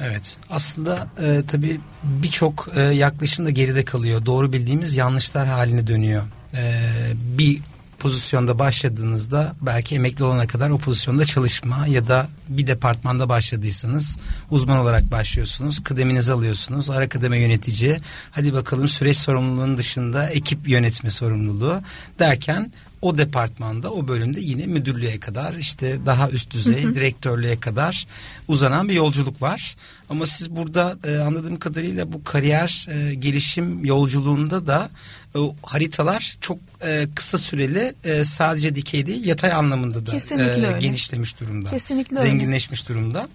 [0.00, 4.26] Evet aslında e, tabii birçok e, yaklaşım da geride kalıyor.
[4.26, 6.22] Doğru bildiğimiz yanlışlar haline dönüyor.
[6.54, 6.82] E,
[7.14, 7.60] bir
[7.98, 14.18] pozisyonda başladığınızda belki emekli olana kadar o pozisyonda çalışma ya da bir departmanda başladıysanız
[14.50, 15.82] uzman olarak başlıyorsunuz.
[15.84, 16.90] Kıdeminizi alıyorsunuz.
[16.90, 17.96] Ara kıdeme yönetici.
[18.30, 21.80] Hadi bakalım süreç sorumluluğunun dışında ekip yönetme sorumluluğu
[22.18, 26.94] derken o departmanda o bölümde yine müdürlüğe kadar işte daha üst düzey hı hı.
[26.94, 28.06] direktörlüğe kadar
[28.48, 29.76] uzanan bir yolculuk var.
[30.10, 34.90] Ama siz burada e, anladığım kadarıyla bu kariyer e, gelişim yolculuğunda da
[35.34, 41.40] o haritalar çok e, kısa süreli e, sadece dikey değil yatay anlamında da e, genişlemiş
[41.40, 41.70] durumda.
[41.70, 42.88] Kesinlikle zenginleşmiş öyle.
[42.88, 43.28] durumda.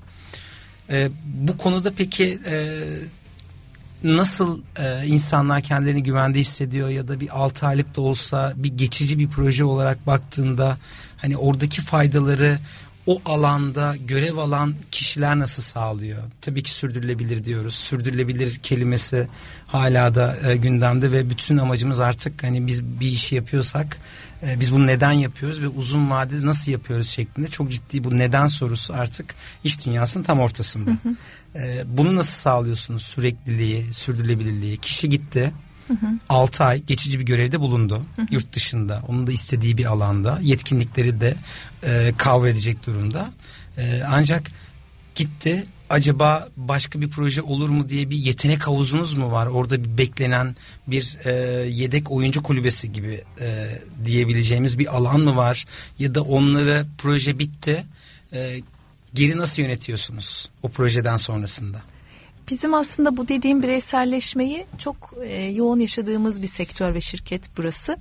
[0.90, 2.80] E, bu konuda peki e,
[4.04, 9.20] nasıl e, insanlar kendilerini güvende hissediyor ya da bir 6 aylık da olsa bir geçici
[9.20, 10.78] bir proje olarak baktığında
[11.18, 12.60] hani oradaki faydaları
[13.06, 16.24] o alanda görev alan kişiler nasıl sağlıyor?
[16.42, 17.76] Tabii ki sürdürülebilir diyoruz.
[17.76, 19.28] Sürdürülebilir kelimesi
[19.68, 23.98] hala da e, gündemde ve bütün amacımız artık hani biz bir işi yapıyorsak
[24.48, 28.48] e, biz bunu neden yapıyoruz ve uzun vadede nasıl yapıyoruz şeklinde çok ciddi bu neden
[28.48, 30.92] sorusu artık iş dünyasının tam ortasında.
[30.92, 31.16] Hı hı.
[31.56, 33.04] E, bunu nasıl sağlıyorsunuz?
[33.04, 34.78] Sürekliliği, sürdürülebilirliği.
[34.78, 35.52] Kişi gitti.
[35.88, 36.08] Hı hı.
[36.30, 38.26] 6 ay geçici bir görevde bulundu hı hı.
[38.32, 39.04] yurt dışında.
[39.08, 40.40] Onun da istediği bir alanda.
[40.42, 41.36] Yetkinlikleri de
[41.84, 43.30] e, cover edecek durumda.
[43.78, 44.52] E, ancak
[45.16, 45.64] gitti.
[45.90, 49.48] Acaba başka bir proje olur mu diye bir yetenek havuzunuz mu var?
[49.48, 50.56] Orada bir beklenen
[50.88, 51.32] bir e,
[51.70, 55.66] yedek oyuncu kulübesi gibi e, diyebileceğimiz bir alan mı var?
[56.00, 57.86] Ya da onları proje bitti.
[58.34, 58.62] E,
[59.14, 61.82] geri nasıl yönetiyorsunuz o projeden sonrasında?
[62.50, 67.98] Bizim aslında bu dediğim bireyselleşmeyi çok e, yoğun yaşadığımız bir sektör ve şirket burası.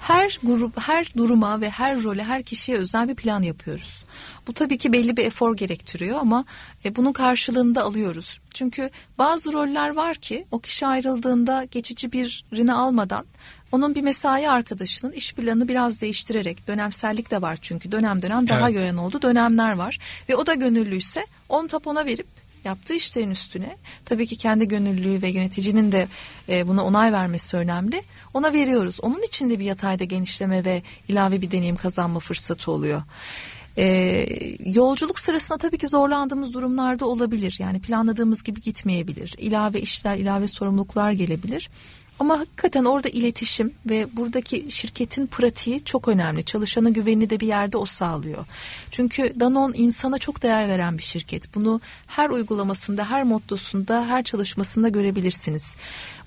[0.00, 4.04] Her grup, her duruma ve her role, her kişiye özel bir plan yapıyoruz.
[4.46, 6.44] Bu tabii ki belli bir efor gerektiriyor ama
[6.84, 8.40] e, bunun karşılığında alıyoruz.
[8.54, 13.24] Çünkü bazı roller var ki o kişi ayrıldığında geçici birini almadan
[13.72, 18.70] onun bir mesai arkadaşının iş planını biraz değiştirerek dönemsellik de var çünkü dönem dönem daha
[18.70, 18.80] evet.
[18.80, 22.26] yoğun oldu dönemler var ve o da gönüllüyse on tap ona verip
[22.64, 26.08] yaptığı işlerin üstüne tabii ki kendi gönüllülüğü ve yöneticinin de
[26.48, 28.02] e, buna onay vermesi önemli.
[28.34, 28.98] Ona veriyoruz.
[29.02, 33.02] Onun için de bir yatayda genişleme ve ilave bir deneyim kazanma fırsatı oluyor.
[33.78, 34.26] Ee,
[34.64, 37.56] yolculuk sırasında tabii ki zorlandığımız durumlarda olabilir.
[37.58, 39.34] Yani planladığımız gibi gitmeyebilir.
[39.38, 41.70] İlave işler, ilave sorumluluklar gelebilir.
[42.22, 46.44] Ama hakikaten orada iletişim ve buradaki şirketin pratiği çok önemli.
[46.44, 48.44] Çalışanın güvenini de bir yerde o sağlıyor.
[48.90, 51.54] Çünkü Danon insana çok değer veren bir şirket.
[51.54, 55.76] Bunu her uygulamasında, her mottosunda, her çalışmasında görebilirsiniz.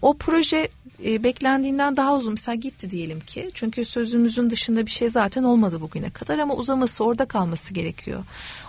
[0.01, 0.69] O proje
[1.05, 3.51] e, beklendiğinden daha uzun mesela gitti diyelim ki.
[3.53, 8.23] Çünkü sözümüzün dışında bir şey zaten olmadı bugüne kadar ama uzaması orada kalması gerekiyor.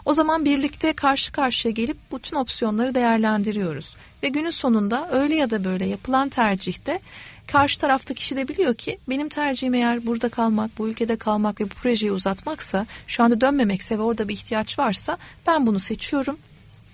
[0.05, 3.97] O zaman birlikte karşı karşıya gelip bütün opsiyonları değerlendiriyoruz.
[4.23, 7.01] Ve günün sonunda öyle ya da böyle yapılan tercihte
[7.47, 11.65] karşı tarafta kişi de biliyor ki benim tercihim eğer burada kalmak, bu ülkede kalmak ve
[11.65, 16.39] bu projeyi uzatmaksa, şu anda dönmemekse ve orada bir ihtiyaç varsa ben bunu seçiyorum.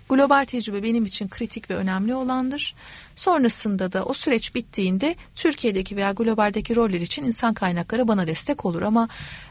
[0.09, 2.75] Global tecrübe benim için kritik ve önemli olandır.
[3.17, 8.83] Sonrasında da o süreç bittiğinde Türkiye'deki veya globaldeki roller için insan kaynakları bana destek olur
[8.83, 9.09] ama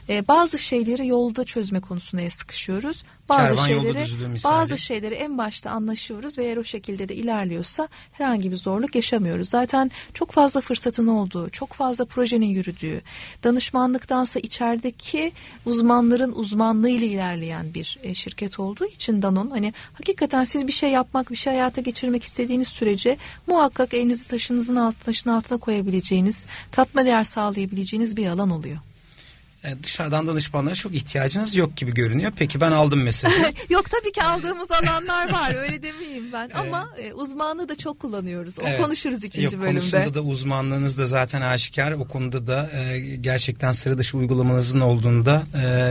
[0.08, 3.04] e, bazı şeyleri yolda çözme konusunda sıkışıyoruz.
[3.28, 4.04] Bazı Kervan şeyleri
[4.44, 9.48] bazı şeyleri en başta anlaşıyoruz ve eğer o şekilde de ilerliyorsa herhangi bir zorluk yaşamıyoruz.
[9.48, 13.02] Zaten çok fazla fırsatın olduğu, çok fazla projenin yürüdüğü,
[13.44, 15.32] danışmanlıktansa içerideki
[15.66, 21.30] uzmanların uzmanlığıyla ilerleyen bir e, şirket olduğu için Danon hani hakikaten siz bir şey yapmak,
[21.30, 23.16] bir şey hayata geçirmek istediğiniz sürece
[23.52, 28.78] muhakkak elinizi taşınızın altına, taşın altına koyabileceğiniz, katma değer sağlayabileceğiniz bir alan oluyor.
[29.64, 32.32] E, dışarıdan danışmanlara çok ihtiyacınız yok gibi görünüyor.
[32.36, 33.34] Peki ben aldım mesela.
[33.70, 38.58] yok tabii ki aldığımız alanlar var öyle demeyeyim ben ama e, uzmanlığı da çok kullanıyoruz.
[38.58, 38.80] O Evet.
[38.82, 39.68] konuşuruz ikinci Yok, bölümde.
[39.80, 41.92] Konusunda da uzmanlığınız da zaten aşikar.
[41.92, 45.42] O konuda da e, gerçekten sıra dışı uygulamanızın olduğunu da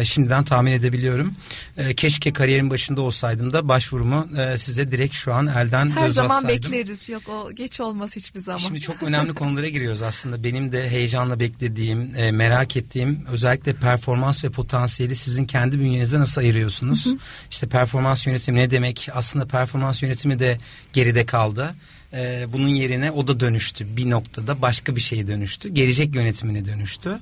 [0.02, 1.34] e, şimdiden tahmin edebiliyorum.
[1.78, 6.16] E, keşke kariyerin başında olsaydım da başvurumu e, size direkt şu an elden Her göz
[6.16, 6.72] zaman atsaydım.
[6.72, 7.10] bekleriz.
[7.10, 8.58] Yok o geç olmaz hiçbir zaman.
[8.58, 10.44] Şimdi çok önemli konulara giriyoruz aslında.
[10.44, 16.42] Benim de heyecanla beklediğim, e, merak ettiğim özellikle performans ve potansiyeli sizin kendi bünyenizde nasıl
[16.42, 17.08] ayırıyorsunuz?
[17.52, 19.10] İşte performans yönetimi ne demek?
[19.14, 20.58] Aslında performans yönetimi de
[20.94, 21.76] geride kaldı.
[22.14, 23.98] E, bunun yerine o da dönüştü.
[23.98, 25.70] Bir noktada başka bir şeye dönüştü.
[25.70, 27.20] Gelecek yönetimine dönüştü.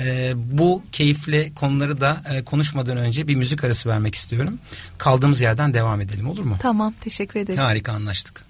[0.00, 4.58] E, bu keyifli konuları da e, konuşmadan önce bir müzik arası vermek istiyorum.
[4.98, 6.56] Kaldığımız yerden devam edelim olur mu?
[6.60, 7.58] Tamam teşekkür ederim.
[7.58, 8.44] Harika anlaştık.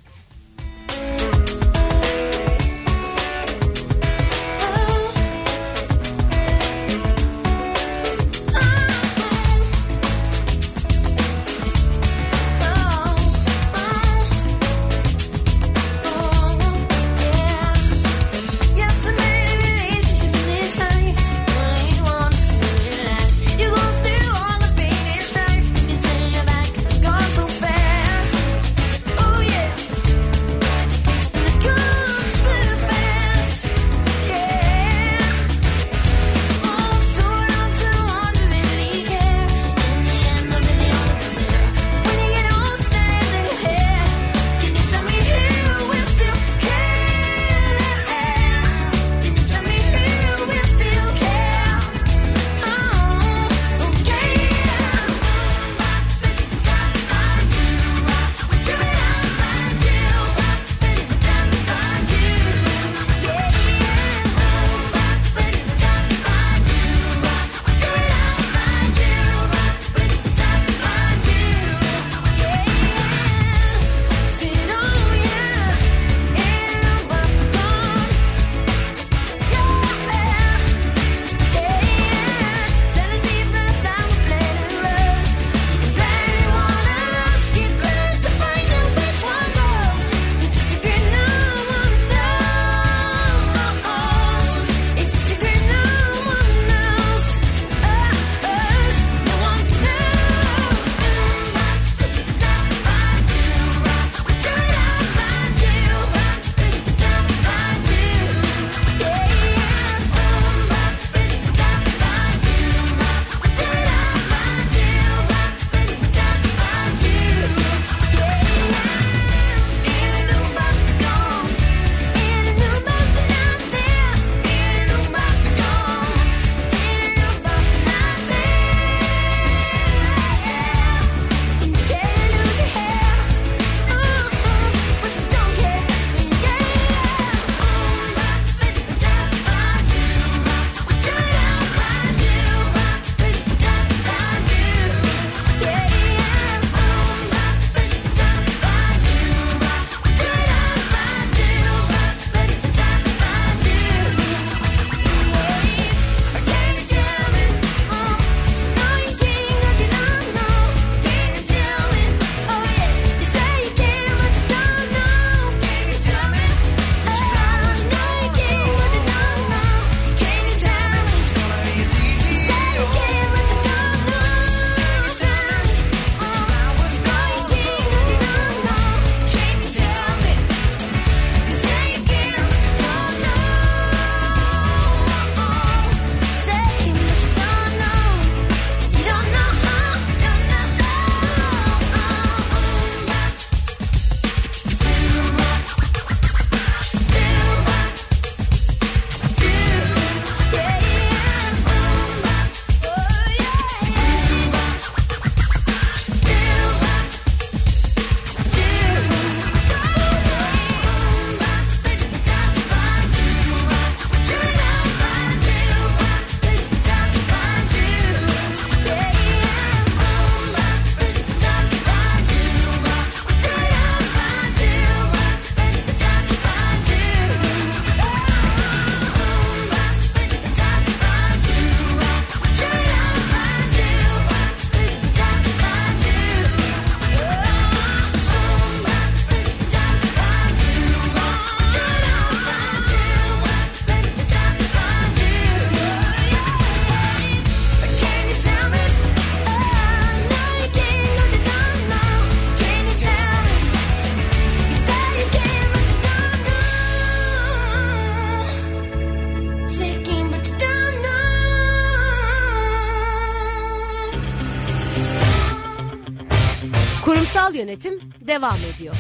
[267.69, 268.95] Yönetim devam ediyor.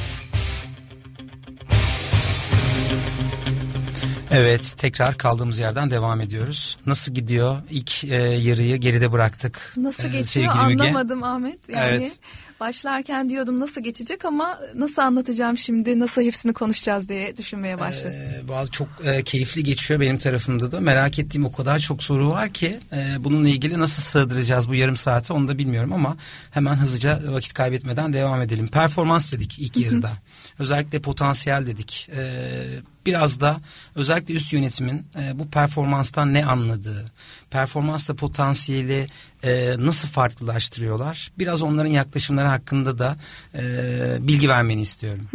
[4.30, 6.78] Evet tekrar kaldığımız yerden devam ediyoruz.
[6.86, 7.58] Nasıl gidiyor?
[7.70, 9.72] İlk e, yarıyı geride bıraktık.
[9.76, 10.82] Nasıl Ee, geçiyor Müge.
[10.82, 11.58] anlamadım Ahmet.
[11.68, 12.12] Yani Evet.
[12.60, 18.14] Başlarken diyordum nasıl geçecek ama nasıl anlatacağım şimdi nasıl hepsini konuşacağız diye düşünmeye başladım.
[18.14, 20.80] Ee, vallahi çok e, keyifli geçiyor benim tarafımda da.
[20.80, 24.96] Merak ettiğim o kadar çok soru var ki e, bununla ilgili nasıl sığdıracağız bu yarım
[24.96, 26.16] saate onu da bilmiyorum ama
[26.50, 28.68] hemen hızlıca vakit kaybetmeden devam edelim.
[28.68, 30.12] Performans dedik ilk yarıda.
[30.58, 32.08] Özellikle potansiyel dedik.
[32.16, 32.22] E,
[33.06, 33.60] biraz da
[33.94, 37.12] özellikle üst yönetimin e, bu performanstan ne anladığı,
[37.50, 39.06] performansla potansiyeli
[39.42, 41.32] e, nasıl farklılaştırıyorlar?
[41.38, 43.16] Biraz onların yaklaşımları hakkında da
[43.54, 43.62] e,
[44.20, 45.28] bilgi vermeni istiyorum.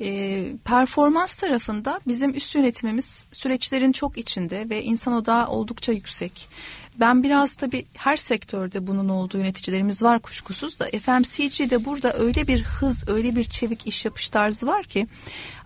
[0.00, 6.48] E, performans tarafında bizim üst yönetimimiz süreçlerin çok içinde ve insan odağı oldukça yüksek.
[7.00, 12.62] Ben biraz tabii her sektörde bunun olduğu yöneticilerimiz var kuşkusuz da FMCG'de burada öyle bir
[12.62, 15.06] hız, öyle bir çevik iş yapış tarzı var ki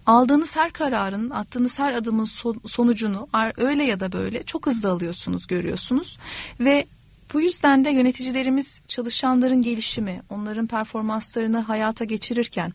[0.06, 5.46] aldığınız her kararın, attığınız her adımın son- sonucunu öyle ya da böyle çok hızlı alıyorsunuz,
[5.46, 6.18] görüyorsunuz
[6.60, 6.86] ve
[7.32, 12.72] bu yüzden de yöneticilerimiz çalışanların gelişimi, onların performanslarını hayata geçirirken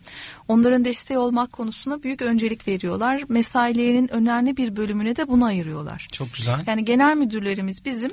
[0.48, 3.24] onların desteği olmak konusuna büyük öncelik veriyorlar.
[3.30, 6.08] Mesailerinin önemli bir bölümüne de buna ayırıyorlar.
[6.12, 6.64] Çok güzel.
[6.68, 8.12] Yani genel müdürlerimiz bizim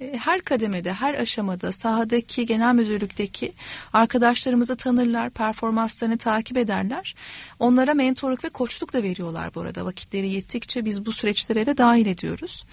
[0.00, 3.52] e, her kademede, her aşamada sahadaki genel müdürlükteki
[3.92, 7.14] arkadaşlarımızı tanırlar, performanslarını takip ederler.
[7.58, 9.84] Onlara mentorluk ve koçluk da veriyorlar bu arada.
[9.84, 12.64] Vakitleri yettikçe biz bu süreçlere de dahil ediyoruz.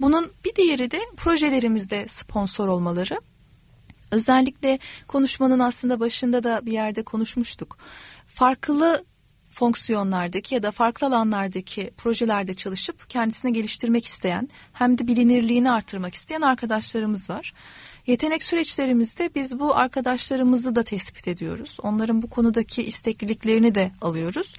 [0.00, 3.20] Bunun bir diğeri de projelerimizde sponsor olmaları.
[4.10, 4.78] Özellikle
[5.08, 7.78] konuşmanın aslında başında da bir yerde konuşmuştuk.
[8.26, 9.04] Farklı
[9.50, 16.40] fonksiyonlardaki ya da farklı alanlardaki projelerde çalışıp kendisini geliştirmek isteyen hem de bilinirliğini artırmak isteyen
[16.40, 17.54] arkadaşlarımız var.
[18.06, 21.78] Yetenek süreçlerimizde biz bu arkadaşlarımızı da tespit ediyoruz.
[21.82, 24.54] Onların bu konudaki istekliliklerini de alıyoruz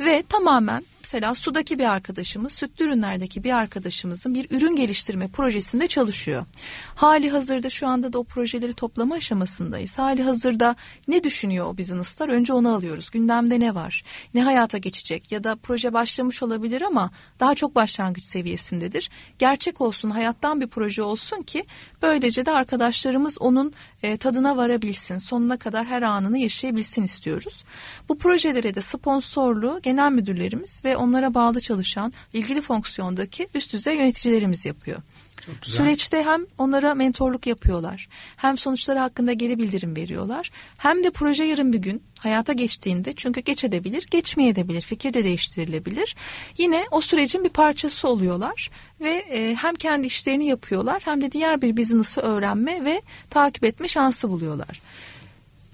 [0.00, 6.46] ve tamamen mesela sudaki bir arkadaşımız, sütlü ürünlerdeki bir arkadaşımızın bir ürün geliştirme projesinde çalışıyor.
[6.94, 9.98] Hali hazırda şu anda da o projeleri toplama aşamasındayız.
[9.98, 10.76] Hali hazırda
[11.08, 12.28] ne düşünüyor o business'lar?
[12.28, 13.10] Önce onu alıyoruz.
[13.10, 14.04] Gündemde ne var?
[14.34, 15.32] Ne hayata geçecek?
[15.32, 19.10] Ya da proje başlamış olabilir ama daha çok başlangıç seviyesindedir.
[19.38, 21.64] Gerçek olsun, hayattan bir proje olsun ki
[22.02, 25.18] böylece de arkadaşlarımız onun e, tadına varabilsin.
[25.18, 27.64] Sonuna kadar her anını yaşayabilsin istiyoruz.
[28.08, 34.66] Bu projelere de sponsorluğu genel müdürlerimiz ve onlara bağlı çalışan ilgili fonksiyondaki üst düzey yöneticilerimiz
[34.66, 35.02] yapıyor.
[35.46, 35.76] Çok güzel.
[35.76, 41.72] Süreçte hem onlara mentorluk yapıyorlar, hem sonuçları hakkında geri bildirim veriyorlar, hem de proje yarın
[41.72, 46.16] bir gün hayata geçtiğinde çünkü geç edebilir, geçmeyebilir, fikir de değiştirilebilir.
[46.58, 48.70] Yine o sürecin bir parçası oluyorlar
[49.00, 53.88] ve e, hem kendi işlerini yapıyorlar hem de diğer bir business'ı öğrenme ve takip etme
[53.88, 54.80] şansı buluyorlar.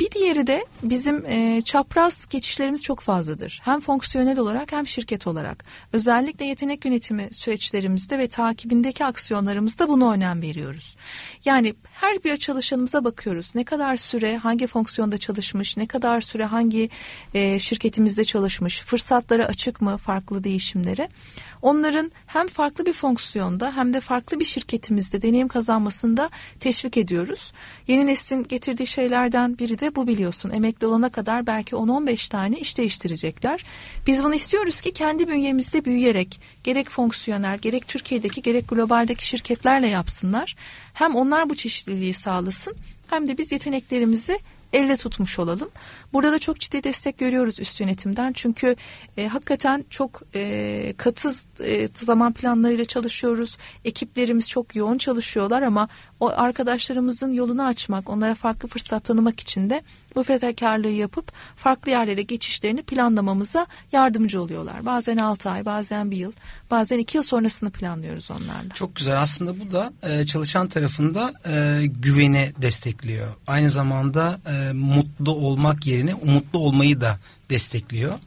[0.05, 3.61] Bir diğeri de bizim e, çapraz geçişlerimiz çok fazladır.
[3.65, 5.65] Hem fonksiyonel olarak hem şirket olarak.
[5.93, 10.97] Özellikle yetenek yönetimi süreçlerimizde ve takibindeki aksiyonlarımızda buna önem veriyoruz.
[11.45, 13.53] Yani her bir çalışanımıza bakıyoruz.
[13.55, 16.91] Ne kadar süre hangi fonksiyonda çalışmış, ne kadar süre hangi
[17.35, 21.09] e, şirketimizde çalışmış, fırsatlara açık mı farklı değişimlere.
[21.63, 26.31] Onların hem farklı bir fonksiyonda hem de farklı bir şirketimizde deneyim kazanmasında
[26.61, 27.53] teşvik ediyoruz.
[27.87, 30.51] Yeni neslin getirdiği şeylerden biri de bu biliyorsun.
[30.51, 33.65] Emekli olana kadar belki 10-15 tane iş değiştirecekler.
[34.07, 40.57] Biz bunu istiyoruz ki kendi bünyemizde büyüyerek gerek fonksiyonel gerek Türkiye'deki gerek globaldeki şirketlerle yapsınlar.
[40.95, 42.77] Hem onlar bu çeşitliliği sağlasın
[43.11, 44.39] hem de biz yeteneklerimizi
[44.73, 45.71] elde tutmuş olalım.
[46.15, 48.33] Burada da çok ciddi destek görüyoruz üst yönetimden.
[48.33, 48.77] Çünkü
[49.17, 51.29] e, hakikaten çok e, katı
[51.65, 53.59] e, zaman planlarıyla çalışıyoruz.
[53.85, 55.89] Ekiplerimiz çok yoğun çalışıyorlar ama
[56.21, 59.83] o arkadaşlarımızın yolunu açmak, onlara farklı fırsat tanımak için de
[60.15, 64.87] bu fedakarlığı yapıp farklı yerlere geçişlerini planlamamıza yardımcı oluyorlar.
[64.87, 66.33] Bazen 6 ay, bazen bir yıl,
[66.71, 68.75] bazen 2 yıl sonrasını planlıyoruz onlarla.
[68.75, 69.23] Çok güzel.
[69.23, 73.29] Aslında bu da e, çalışan tarafında e, güveni destekliyor.
[73.47, 77.19] Aynı zamanda e, mutlu olmak yerine umutlu olmayı da
[77.51, 78.19] destekliyor.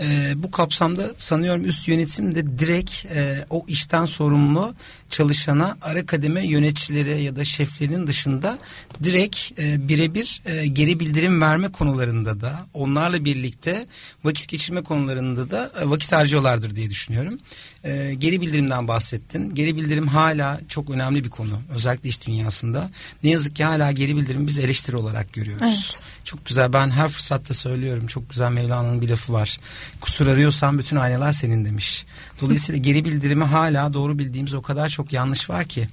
[0.00, 4.74] E, bu kapsamda sanıyorum üst yönetim de direkt e, o işten sorumlu
[5.10, 8.58] çalışana ara kademe yöneticileri ya da şeflerinin dışında
[9.04, 13.86] direkt e, birebir e, geri bildirim verme konularında da onlarla birlikte
[14.24, 17.38] vakit geçirme konularında da e, vakit harcıyorlardır diye düşünüyorum.
[17.84, 19.54] E, geri bildirimden bahsettin.
[19.54, 21.60] Geri bildirim hala çok önemli bir konu.
[21.74, 22.90] Özellikle iş dünyasında.
[23.22, 25.62] Ne yazık ki hala geri bildirim biz eleştiri olarak görüyoruz.
[25.66, 26.13] Evet.
[26.24, 26.72] Çok güzel.
[26.72, 28.06] Ben her fırsatta söylüyorum.
[28.06, 29.56] Çok güzel Mevlana'nın bir lafı var.
[30.00, 32.06] Kusur arıyorsan bütün aynalar senin demiş.
[32.40, 35.88] Dolayısıyla geri bildirimi hala doğru bildiğimiz o kadar çok yanlış var ki.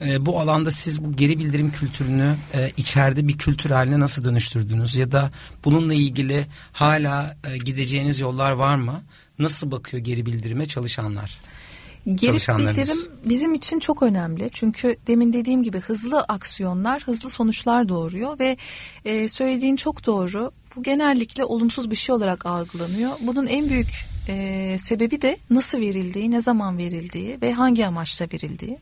[0.00, 4.96] E, bu alanda siz bu geri bildirim kültürünü e, içeride bir kültür haline nasıl dönüştürdünüz?
[4.96, 5.30] Ya da
[5.64, 9.02] bununla ilgili hala e, gideceğiniz yollar var mı?
[9.38, 11.38] Nasıl bakıyor geri bildirime çalışanlar?
[12.06, 12.76] Geri Çalışanlarımız.
[12.76, 14.50] bildirim bizim için çok önemli.
[14.52, 18.56] Çünkü demin dediğim gibi hızlı aksiyonlar hızlı sonuçlar doğuruyor ve
[19.04, 20.52] e, söylediğin çok doğru.
[20.76, 23.10] Bu genellikle olumsuz bir şey olarak algılanıyor.
[23.20, 28.78] Bunun en büyük e, sebebi de nasıl verildiği, ne zaman verildiği ve hangi amaçla verildiği.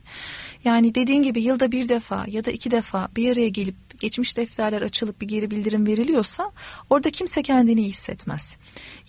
[0.63, 4.81] Yani dediğin gibi yılda bir defa ya da iki defa bir araya gelip geçmiş defterler
[4.81, 6.51] açılıp bir geri bildirim veriliyorsa
[6.89, 8.57] orada kimse kendini iyi hissetmez.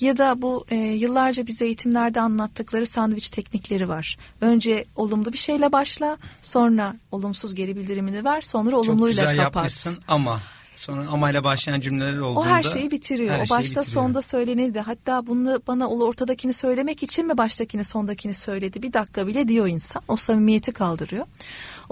[0.01, 4.17] Ya da bu e, yıllarca bize eğitimlerde anlattıkları sandviç teknikleri var.
[4.41, 9.55] Önce olumlu bir şeyle başla, sonra olumsuz geri bildirimini ver, sonra Çok olumluyla güzel kapat.
[9.57, 10.41] yapmışsın ama
[10.75, 13.31] sonra amayla başlayan cümleler olduğunda O her şeyi bitiriyor.
[13.35, 13.85] her o şeyi başta bitiriyor.
[13.85, 14.81] sonda söylenildi.
[14.81, 18.83] Hatta bunu bana o ortadakini söylemek için mi baştakini sondakini söyledi?
[18.83, 20.03] Bir dakika bile diyor insan.
[20.09, 21.27] O samimiyeti kaldırıyor.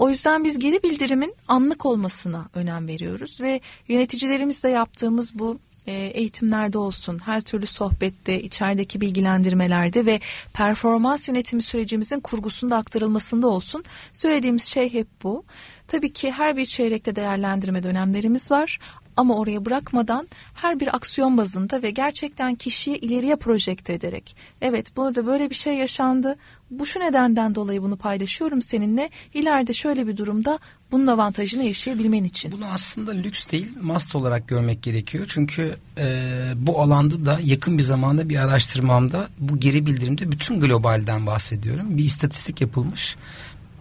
[0.01, 6.77] O yüzden biz geri bildirimin anlık olmasına önem veriyoruz ve yöneticilerimizle yaptığımız bu e, eğitimlerde
[6.77, 10.19] olsun, her türlü sohbette, içerideki bilgilendirmelerde ve
[10.53, 13.83] performans yönetimi sürecimizin kurgusunda aktarılmasında olsun.
[14.13, 15.43] Söylediğimiz şey hep bu.
[15.87, 18.79] Tabii ki her bir çeyrekte değerlendirme dönemlerimiz var
[19.17, 25.25] ama oraya bırakmadan her bir aksiyon bazında ve gerçekten kişiyi ileriye projekte ederek evet burada
[25.25, 26.35] böyle bir şey yaşandı
[26.71, 30.59] bu şu nedenden dolayı bunu paylaşıyorum seninle ileride şöyle bir durumda
[30.91, 32.51] bunun avantajını yaşayabilmen için.
[32.51, 35.25] Bunu aslında lüks değil must olarak görmek gerekiyor.
[35.27, 41.25] Çünkü e, bu alanda da yakın bir zamanda bir araştırmamda bu geri bildirimde bütün globalden
[41.25, 41.97] bahsediyorum.
[41.97, 43.15] Bir istatistik yapılmış.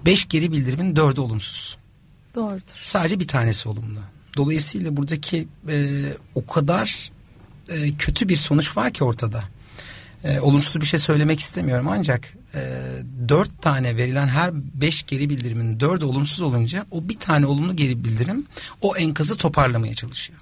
[0.04, 1.76] Beş geri bildirimin dördü olumsuz.
[2.34, 2.80] Doğrudur.
[2.82, 4.00] Sadece bir tanesi olumlu.
[4.36, 6.02] Dolayısıyla buradaki e,
[6.34, 7.10] o kadar
[7.68, 9.44] e, kötü bir sonuç var ki ortada.
[10.24, 12.60] E, olumsuz bir şey söylemek istemiyorum ancak e,
[13.28, 18.04] dört tane verilen her beş geri bildirimin dördü olumsuz olunca o bir tane olumlu geri
[18.04, 18.46] bildirim
[18.80, 20.38] o enkazı toparlamaya çalışıyor.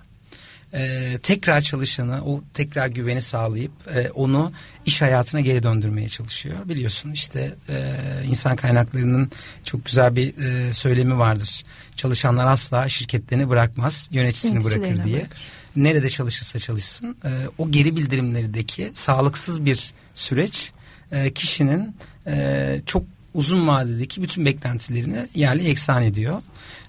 [0.75, 4.53] E, tekrar çalışanı o tekrar güveni sağlayıp e, onu
[4.87, 6.57] iş hayatına geri döndürmeye çalışıyor.
[6.69, 7.95] Biliyorsun işte e,
[8.29, 9.31] insan kaynaklarının
[9.65, 11.65] çok güzel bir e, söylemi vardır.
[11.97, 15.39] Çalışanlar asla şirketlerini bırakmaz yöneticisini bırakır diye bırakır.
[15.77, 20.73] nerede çalışırsa çalışsın e, o geri bildirimlerdeki sağlıksız bir süreç
[21.13, 21.97] e, kişinin
[22.27, 23.03] e, çok
[23.35, 26.43] uzun vadedeki bütün beklentilerini yerli eksan ediyor.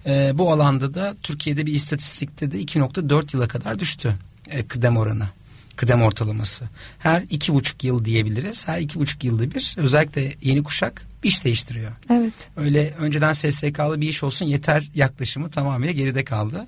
[0.06, 4.16] E, bu alanda da Türkiye'de bir istatistikte de 2.4 yıla kadar düştü
[4.48, 5.28] e, kıdem oranı.
[5.76, 6.66] Kıdem ortalaması.
[7.00, 8.68] Her iki buçuk yıl diyebiliriz.
[8.68, 11.92] Her iki buçuk yılda bir özellikle yeni kuşak iş değiştiriyor.
[12.10, 12.34] Evet.
[12.58, 16.68] Öyle önceden SSK'lı bir iş olsun yeter yaklaşımı tamamıyla geride kaldı.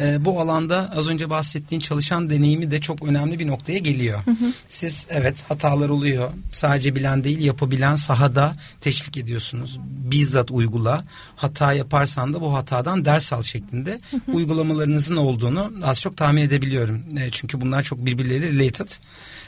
[0.00, 4.20] Ee, bu alanda az önce bahsettiğin çalışan deneyimi de çok önemli bir noktaya geliyor.
[4.68, 6.32] Siz evet hatalar oluyor.
[6.52, 9.80] Sadece bilen değil yapabilen sahada teşvik ediyorsunuz.
[9.84, 11.04] Bizzat uygula.
[11.36, 13.98] Hata yaparsan da bu hatadan ders al şeklinde
[14.32, 17.04] uygulamalarınızın olduğunu az çok tahmin edebiliyorum.
[17.18, 18.90] E, çünkü bunlar çok birbirleriyle related.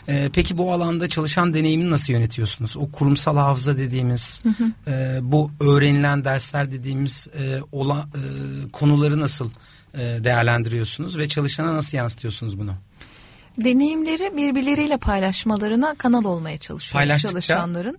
[0.08, 2.76] E, peki bu alanda çalışan deneyimini nasıl yönetiyorsunuz?
[2.76, 4.42] O kurumsal hafıza dediğimiz,
[4.86, 8.22] e, bu öğrenilen dersler dediğimiz e, ola, e,
[8.70, 9.50] konuları nasıl
[9.94, 12.74] e, değerlendiriyorsunuz ve çalışana nasıl yansıtıyorsunuz bunu?
[13.58, 17.98] deneyimleri birbirleriyle paylaşmalarına kanal olmaya çalışıyoruz çalışanların.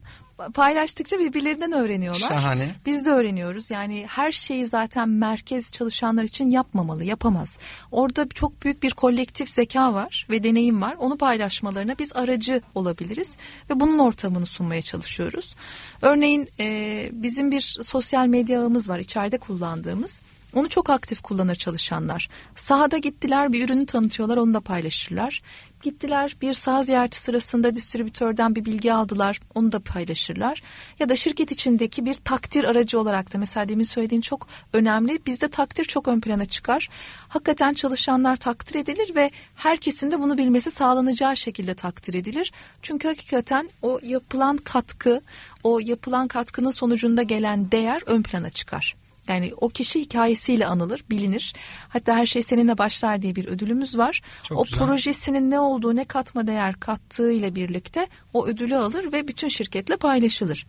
[0.53, 2.27] Paylaştıkça birbirlerinden öğreniyorlar.
[2.29, 2.75] Şahane.
[2.86, 3.71] Biz de öğreniyoruz.
[3.71, 7.57] Yani her şeyi zaten merkez çalışanlar için yapmamalı, yapamaz.
[7.91, 10.95] Orada çok büyük bir kolektif zeka var ve deneyim var.
[10.99, 13.38] Onu paylaşmalarına biz aracı olabiliriz
[13.69, 15.55] ve bunun ortamını sunmaya çalışıyoruz.
[16.01, 20.21] Örneğin e, bizim bir sosyal medya ağımız var içeride kullandığımız.
[20.55, 22.29] Onu çok aktif kullanır çalışanlar.
[22.55, 25.41] Sahada gittiler bir ürünü tanıtıyorlar onu da paylaşırlar.
[25.84, 30.61] Gittiler bir saha ziyareti sırasında distribütörden bir bilgi aldılar onu da paylaşırlar.
[30.99, 35.19] Ya da şirket içindeki bir takdir aracı olarak da mesela demin söylediğin çok önemli.
[35.25, 36.89] Bizde takdir çok ön plana çıkar.
[37.27, 42.51] Hakikaten çalışanlar takdir edilir ve herkesin de bunu bilmesi sağlanacağı şekilde takdir edilir.
[42.81, 45.21] Çünkü hakikaten o yapılan katkı,
[45.63, 49.03] o yapılan katkının sonucunda gelen değer ön plana çıkar.
[49.28, 51.53] Yani o kişi hikayesiyle anılır, bilinir.
[51.89, 54.21] Hatta her şey seninle başlar diye bir ödülümüz var.
[54.43, 54.80] Çok o güzel.
[54.80, 59.97] projesinin ne olduğu, ne katma değer kattığı ile birlikte o ödülü alır ve bütün şirketle
[59.97, 60.67] paylaşılır.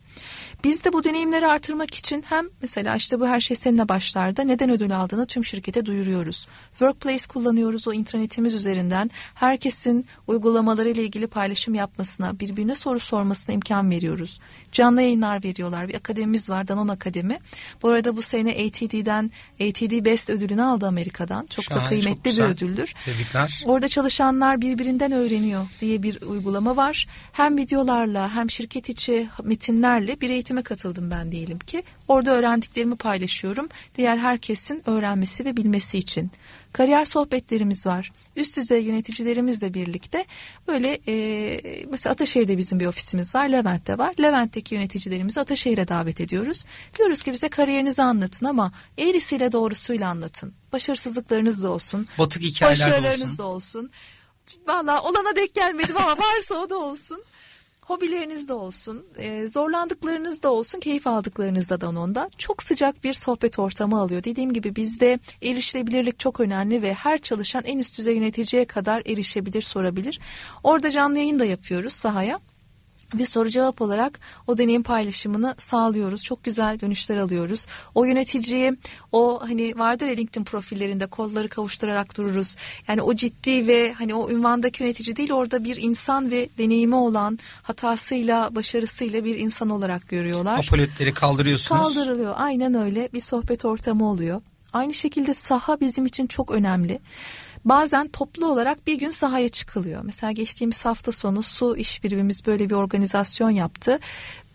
[0.64, 4.70] Biz de bu deneyimleri artırmak için hem mesela işte bu her şey seninle başlarda neden
[4.70, 6.48] ödül aldığını tüm şirkete duyuruyoruz.
[6.70, 9.10] Workplace kullanıyoruz o internetimiz üzerinden.
[9.34, 14.40] Herkesin uygulamaları ile ilgili paylaşım yapmasına, birbirine soru sormasına imkan veriyoruz.
[14.72, 15.88] Canlı yayınlar veriyorlar.
[15.88, 17.38] Bir akademimiz var, Danon Akademi.
[17.82, 21.46] Bu arada bu sene ATD'den ATD Best ödülünü aldı Amerika'dan.
[21.46, 22.46] Çok Şahane, da çok kıymetli bir güzel.
[22.46, 22.94] ödüldür.
[23.04, 23.62] Tebrikler.
[23.66, 27.06] Orada çalışanlar birbirinden öğreniyor diye bir uygulama var.
[27.32, 31.82] Hem videolarla hem şirket içi metinlerle bir eğitime katıldım ben diyelim ki.
[32.08, 33.68] Orada öğrendiklerimi paylaşıyorum.
[33.96, 36.30] Diğer herkesin öğrenmesi ve bilmesi için.
[36.74, 38.12] Kariyer sohbetlerimiz var.
[38.36, 40.24] Üst düzey yöneticilerimizle birlikte
[40.68, 43.48] böyle e, mesela Ataşehir'de bizim bir ofisimiz var.
[43.48, 44.14] Levent'te var.
[44.22, 46.64] Levent'teki yöneticilerimizi Ataşehir'e davet ediyoruz.
[46.98, 50.54] Diyoruz ki bize kariyerinizi anlatın ama eğrisiyle doğrusuyla anlatın.
[50.72, 52.08] Başarısızlıklarınız da olsun.
[52.18, 53.38] Batık hikayeler de Başarılarınız olsun.
[53.38, 53.90] da olsun.
[54.68, 57.24] Valla olana denk gelmedim ama varsa o da olsun.
[57.84, 63.58] Hobileriniz de olsun, e, zorlandıklarınız da olsun, keyif aldıklarınız da Danone'da çok sıcak bir sohbet
[63.58, 64.24] ortamı alıyor.
[64.24, 69.62] Dediğim gibi bizde erişilebilirlik çok önemli ve her çalışan en üst düzey yöneticiye kadar erişebilir,
[69.62, 70.20] sorabilir.
[70.62, 72.40] Orada canlı yayın da yapıyoruz sahaya.
[73.14, 76.24] Ve soru cevap olarak o deneyim paylaşımını sağlıyoruz.
[76.24, 77.66] Çok güzel dönüşler alıyoruz.
[77.94, 78.76] O yöneticiyi
[79.12, 82.56] o hani vardır ya LinkedIn profillerinde kolları kavuşturarak dururuz.
[82.88, 87.38] Yani o ciddi ve hani o ünvandaki yönetici değil orada bir insan ve deneyimi olan
[87.62, 90.58] hatasıyla başarısıyla bir insan olarak görüyorlar.
[90.58, 91.82] Apoletleri kaldırıyorsunuz.
[91.82, 92.34] Kaldırılıyor.
[92.36, 94.40] Aynen öyle bir sohbet ortamı oluyor.
[94.72, 97.00] Aynı şekilde saha bizim için çok önemli.
[97.64, 100.00] Bazen toplu olarak bir gün sahaya çıkılıyor.
[100.04, 103.98] Mesela geçtiğimiz hafta sonu su iş birimimiz böyle bir organizasyon yaptı.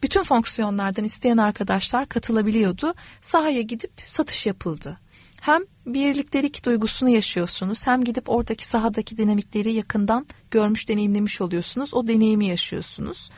[0.03, 2.93] Bütün fonksiyonlardan isteyen arkadaşlar katılabiliyordu.
[3.22, 4.97] Sahaya gidip satış yapıldı.
[5.41, 11.93] Hem birliktelik duygusunu yaşıyorsunuz hem gidip oradaki sahadaki dinamikleri yakından görmüş deneyimlemiş oluyorsunuz.
[11.93, 13.32] O deneyimi yaşıyorsunuz.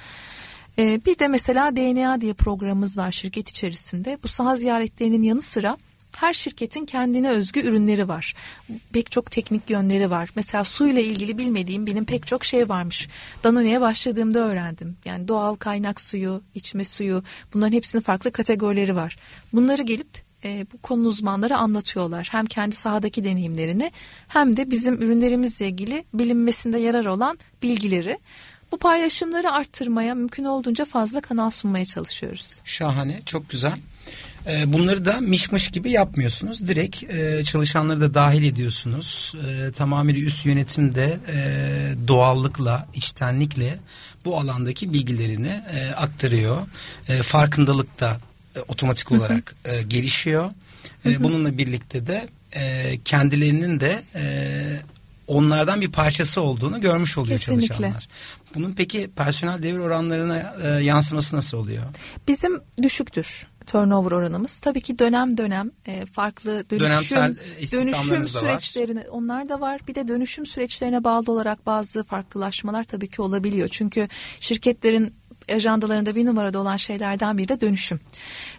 [0.78, 4.17] Ee, bir de mesela DNA diye programımız var şirket içerisinde.
[4.24, 5.78] Bu saha ziyaretlerinin yanı sıra
[6.16, 8.36] her şirketin kendine özgü ürünleri var.
[8.93, 10.30] Pek çok teknik yönleri var.
[10.36, 13.09] Mesela suyla ilgili bilmediğim benim pek çok şey varmış.
[13.43, 14.97] Danone'ye başladığımda öğrendim.
[15.05, 19.18] Yani doğal kaynak suyu, içme suyu bunların hepsinin farklı kategorileri var.
[19.53, 20.07] Bunları gelip
[20.43, 22.28] e, bu konu uzmanları anlatıyorlar.
[22.32, 23.91] Hem kendi sahadaki deneyimlerini
[24.28, 28.20] hem de bizim ürünlerimizle ilgili bilinmesinde yarar olan bilgileri.
[28.72, 32.62] Bu paylaşımları arttırmaya mümkün olduğunca fazla kanal sunmaya çalışıyoruz.
[32.66, 33.74] Şahane, çok güzel.
[34.47, 36.68] Ee, Bunları da mişmiş gibi yapmıyorsunuz.
[36.68, 39.34] Direkt e, çalışanları da dahil ediyorsunuz.
[39.47, 43.80] E, tamamıyla üst yönetim de e, doğallıkla, içtenlikle
[44.26, 46.62] bu alandaki bilgilerini e, aktarıyor.
[47.22, 48.18] Farkındalık da
[48.68, 49.55] otomatik olarak
[49.88, 50.51] gelişiyor.
[51.05, 52.28] Bununla birlikte de
[53.05, 54.03] kendilerinin de
[55.28, 57.68] onlardan bir parçası olduğunu görmüş oluyor Kesinlikle.
[57.68, 58.07] çalışanlar.
[58.55, 61.84] Bunun peki personel devir oranlarına e, yansıması nasıl oluyor?
[62.28, 64.59] Bizim düşüktür turnover oranımız.
[64.59, 69.07] Tabii ki dönem dönem e, farklı dönüşüm e, dönüşüm da var.
[69.09, 69.82] onlar da var.
[69.88, 73.67] Bir de dönüşüm süreçlerine bağlı olarak bazı farklılaşmalar tabii ki olabiliyor.
[73.67, 74.07] Çünkü
[74.39, 75.20] şirketlerin
[75.56, 77.99] ajandalarında bir numarada olan şeylerden biri de dönüşüm.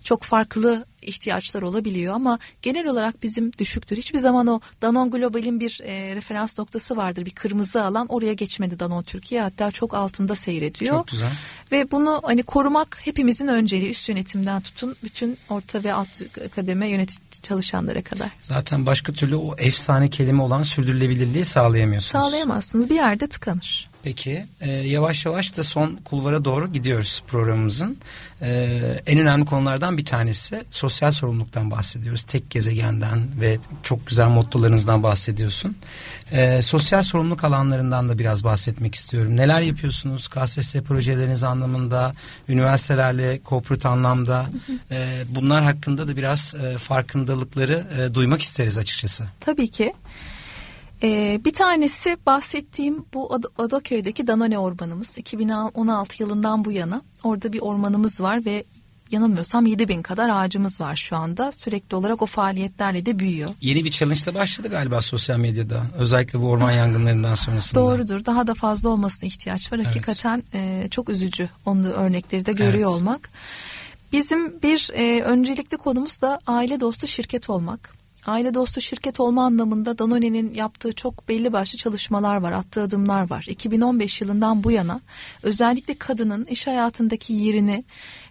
[0.03, 3.97] Çok farklı ihtiyaçlar olabiliyor ama genel olarak bizim düşüktür.
[3.97, 7.26] Hiçbir zaman o Danone Global'in bir e, referans noktası vardır.
[7.26, 10.97] Bir kırmızı alan oraya geçmedi Danone Türkiye hatta çok altında seyrediyor.
[10.97, 11.30] Çok güzel.
[11.72, 16.09] Ve bunu hani korumak hepimizin önceliği üst yönetimden tutun bütün orta ve alt
[16.55, 18.30] kademe yönetici çalışanlara kadar.
[18.43, 22.24] Zaten başka türlü o efsane kelime olan sürdürülebilirliği sağlayamıyorsunuz.
[22.24, 23.91] Sağlayamazsınız bir yerde tıkanır.
[24.03, 27.96] Peki e, yavaş yavaş da son kulvara doğru gidiyoruz programımızın.
[28.42, 32.22] E, en önemli konulardan bir tanesi sosyal sorumluluktan bahsediyoruz.
[32.22, 35.76] Tek gezegenden ve çok güzel mottolarınızdan bahsediyorsun.
[36.32, 39.36] E, sosyal sorumluluk alanlarından da biraz bahsetmek istiyorum.
[39.36, 42.12] Neler yapıyorsunuz KSS projeleriniz anlamında,
[42.48, 44.46] üniversitelerle korporate anlamda
[44.90, 49.24] e, bunlar hakkında da biraz e, farkındalıkları e, duymak isteriz açıkçası.
[49.40, 49.92] Tabii ki.
[51.03, 55.18] Ee, bir tanesi bahsettiğim bu Ad- Adaköy'deki Danone ormanımız.
[55.18, 58.64] 2016 yılından bu yana orada bir ormanımız var ve
[59.11, 61.53] yanılmıyorsam 7000 kadar ağacımız var şu anda.
[61.53, 63.50] Sürekli olarak o faaliyetlerle de büyüyor.
[63.61, 65.82] Yeni bir challenge başladı galiba sosyal medyada.
[65.98, 67.80] Özellikle bu orman yangınlarından sonrasında.
[67.80, 68.24] Doğrudur.
[68.24, 69.80] Daha da fazla olmasına ihtiyaç var.
[69.80, 72.86] Hakikaten e, çok üzücü onu örnekleri de görüyor Evet.
[72.86, 73.30] olmak.
[74.12, 78.01] Bizim bir e, öncelikli konumuz da aile dostu şirket olmak.
[78.27, 83.47] Aile dostu şirket olma anlamında Danone'nin yaptığı çok belli başlı çalışmalar var, attığı adımlar var.
[83.49, 85.01] 2015 yılından bu yana
[85.43, 87.85] özellikle kadının iş hayatındaki yerini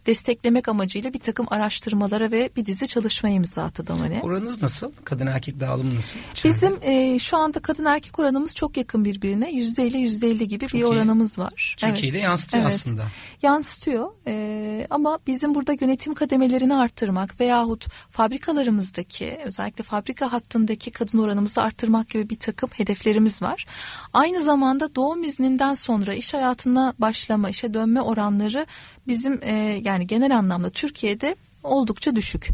[0.06, 4.20] desteklemek amacıyla bir takım araştırmalara ve bir dizi çalışma imza attı Danone.
[4.24, 4.92] Oranınız nasıl?
[5.04, 6.20] Kadın erkek dağılımı nasıl?
[6.32, 6.56] İçeride?
[6.56, 9.52] Bizim e, şu anda kadın erkek oranımız çok yakın birbirine.
[9.52, 10.86] Yüzde elli yüzde elli gibi bir iyi.
[10.86, 11.76] oranımız var.
[11.80, 13.06] Türkiye'de yansıtıyor aslında.
[13.42, 21.62] Yansıtıyor E, ama bizim burada yönetim kademelerini arttırmak veyahut fabrikalarımızdaki özellikle fabrika hattındaki kadın oranımızı
[21.62, 23.66] arttırmak gibi bir takım hedeflerimiz var.
[24.14, 28.66] Aynı zamanda doğum izninden sonra iş hayatına başlama, işe dönme oranları
[29.08, 32.50] bizim e, yani genel anlamda Türkiye'de oldukça düşük.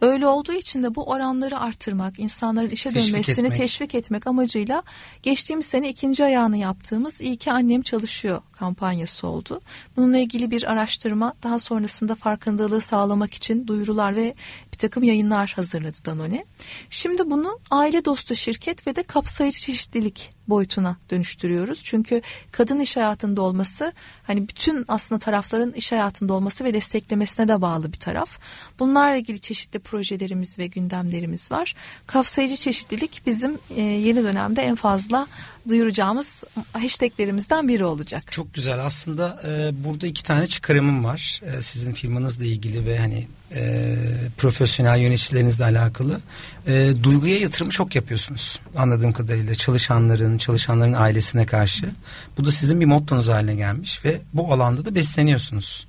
[0.00, 3.60] Öyle olduğu için de bu oranları artırmak, insanların işe Teşvik dönmesini etmek.
[3.60, 4.82] teşvik etmek amacıyla
[5.22, 9.60] geçtiğimiz sene ikinci ayağını yaptığımız İyi ki Annem Çalışıyor kampanyası oldu.
[9.96, 14.34] Bununla ilgili bir araştırma daha sonrasında farkındalığı sağlamak için duyurular ve
[14.72, 16.44] bir takım yayınlar hazırladı Danone.
[16.90, 21.84] Şimdi bunu aile dostu şirket ve de kapsayıcı çeşitlilik boyutuna dönüştürüyoruz.
[21.84, 22.22] Çünkü
[22.52, 23.92] kadın iş hayatında olması
[24.22, 28.38] hani bütün aslında tarafların iş hayatında olması ve desteklemesine de bağlı bir taraf.
[28.78, 31.74] Bunlarla ilgili çeşitli projelerimiz ve gündemlerimiz var.
[32.06, 35.26] Kapsayıcı çeşitlilik bizim e, yeni dönemde en fazla
[35.68, 38.32] duyuracağımız hashtaglerimizden biri olacak.
[38.32, 38.84] Çok güzel.
[38.84, 41.40] Aslında e, burada iki tane çıkarımım var.
[41.44, 43.96] E, sizin firmanızla ilgili ve hani e,
[44.38, 46.20] profesyonel yöneticilerinizle alakalı.
[46.66, 48.60] E, duyguya yatırımı çok yapıyorsunuz.
[48.76, 51.90] Anladığım kadarıyla çalışanların, çalışanların ailesine karşı.
[52.38, 55.86] Bu da sizin bir mottonuz haline gelmiş ve bu alanda da besleniyorsunuz.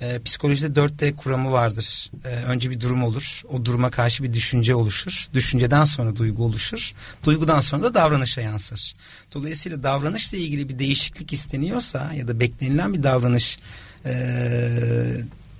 [0.00, 2.10] E, psikolojide 4D kuramı vardır.
[2.24, 3.42] E, önce bir durum olur.
[3.52, 5.28] O duruma karşı bir düşünce oluşur.
[5.34, 6.92] Düşünceden sonra duygu oluşur.
[7.24, 8.94] Duygudan sonra da davranışa yansır.
[9.34, 13.58] Dolayısıyla davranışla ilgili bir değişiklik isteniyorsa ya da beklenilen bir davranış
[14.04, 14.14] e,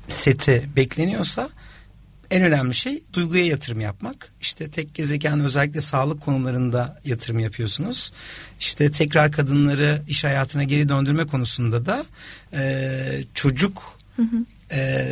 [0.09, 1.49] seti bekleniyorsa
[2.31, 4.33] en önemli şey duyguya yatırım yapmak.
[4.41, 8.13] İşte tek gezegen özellikle sağlık konularında yatırım yapıyorsunuz.
[8.61, 12.05] İşte tekrar kadınları iş hayatına geri döndürme konusunda da
[12.53, 13.99] e, çocuk
[14.73, 15.07] e,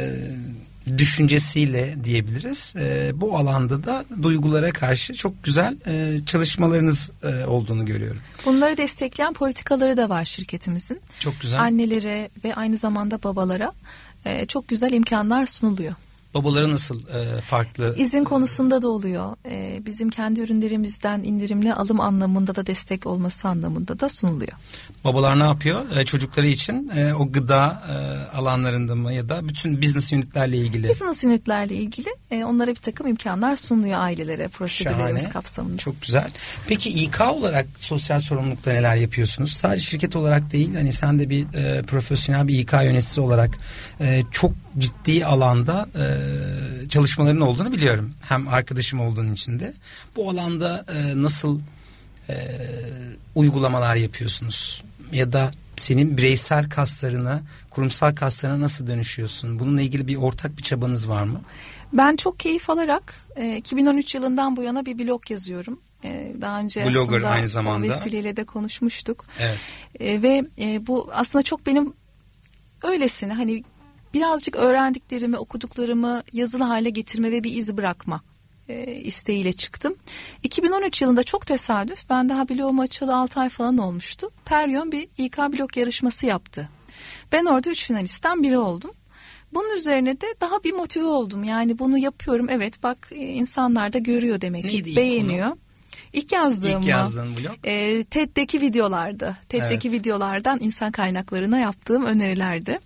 [0.99, 2.75] düşüncesiyle diyebiliriz.
[2.77, 8.21] E, bu alanda da duygulara karşı çok güzel e, çalışmalarınız e, olduğunu görüyorum.
[8.45, 11.01] Bunları destekleyen politikaları da var şirketimizin.
[11.19, 11.61] Çok güzel.
[11.61, 13.73] Annelere ve aynı zamanda babalara
[14.25, 15.95] e, çok güzel imkanlar sunuluyor.
[16.35, 17.95] Babaları nasıl e, farklı?
[17.99, 19.37] İzin konusunda da oluyor.
[19.51, 24.53] E, bizim kendi ürünlerimizden indirimli alım anlamında da destek olması anlamında da sunuluyor.
[25.05, 25.97] Babalar ne yapıyor?
[25.97, 27.93] E, çocukları için e, o gıda e,
[28.37, 30.89] alanlarında mı ya da bütün business unitlerle ilgili?
[30.89, 35.33] Business unitlerle ilgili e, onlara bir takım imkanlar sunuluyor ailelere prosedürlerimiz Şahane.
[35.33, 35.77] kapsamında.
[35.79, 36.31] Çok güzel.
[36.67, 39.53] Peki İK olarak sosyal sorumlulukta neler yapıyorsunuz?
[39.53, 43.59] Sadece şirket olarak değil hani sen de bir e, profesyonel bir İK yöneticisi olarak
[44.01, 48.15] e, çok ciddi alanda e, çalışmaların olduğunu biliyorum.
[48.29, 49.75] Hem arkadaşım olduğun için de.
[50.17, 51.61] Bu alanda e, nasıl
[52.29, 52.35] e,
[53.35, 54.83] uygulamalar yapıyorsunuz?
[55.13, 59.59] Ya da senin bireysel kaslarına, kurumsal kaslarına nasıl dönüşüyorsun?
[59.59, 61.41] Bununla ilgili bir ortak bir çabanız var mı?
[61.93, 65.81] Ben çok keyif alarak e, 2013 yılından bu yana bir blog yazıyorum.
[66.05, 67.89] E, daha önce Blogger aslında aynı zamanda.
[67.89, 69.25] vesileyle de konuşmuştuk.
[69.41, 69.59] Evet.
[70.01, 71.93] E, ve e, bu aslında çok benim
[72.83, 73.65] öylesine hani
[74.15, 78.21] birazcık öğrendiklerimi, okuduklarımı yazılı hale getirme ve bir iz bırakma
[78.69, 79.95] e, isteğiyle çıktım.
[80.43, 84.31] 2013 yılında çok tesadüf ben daha bloğum açılı 6 ay falan olmuştu.
[84.45, 86.69] Peryon bir İK blog yarışması yaptı.
[87.33, 88.91] Ben orada 3 finalistten biri oldum.
[89.55, 91.45] Bunun üzerine de daha bir motive oldum.
[91.45, 92.47] Yani bunu yapıyorum.
[92.51, 95.57] Evet bak e, insanlar da görüyor demek ki beğeniyor.
[96.13, 97.57] İlk yazdığım İlk yazdığın blog?
[97.65, 99.37] E, TED'deki videolardı.
[99.49, 102.79] TED'deki videolardan insan kaynaklarına yaptığım önerilerdi.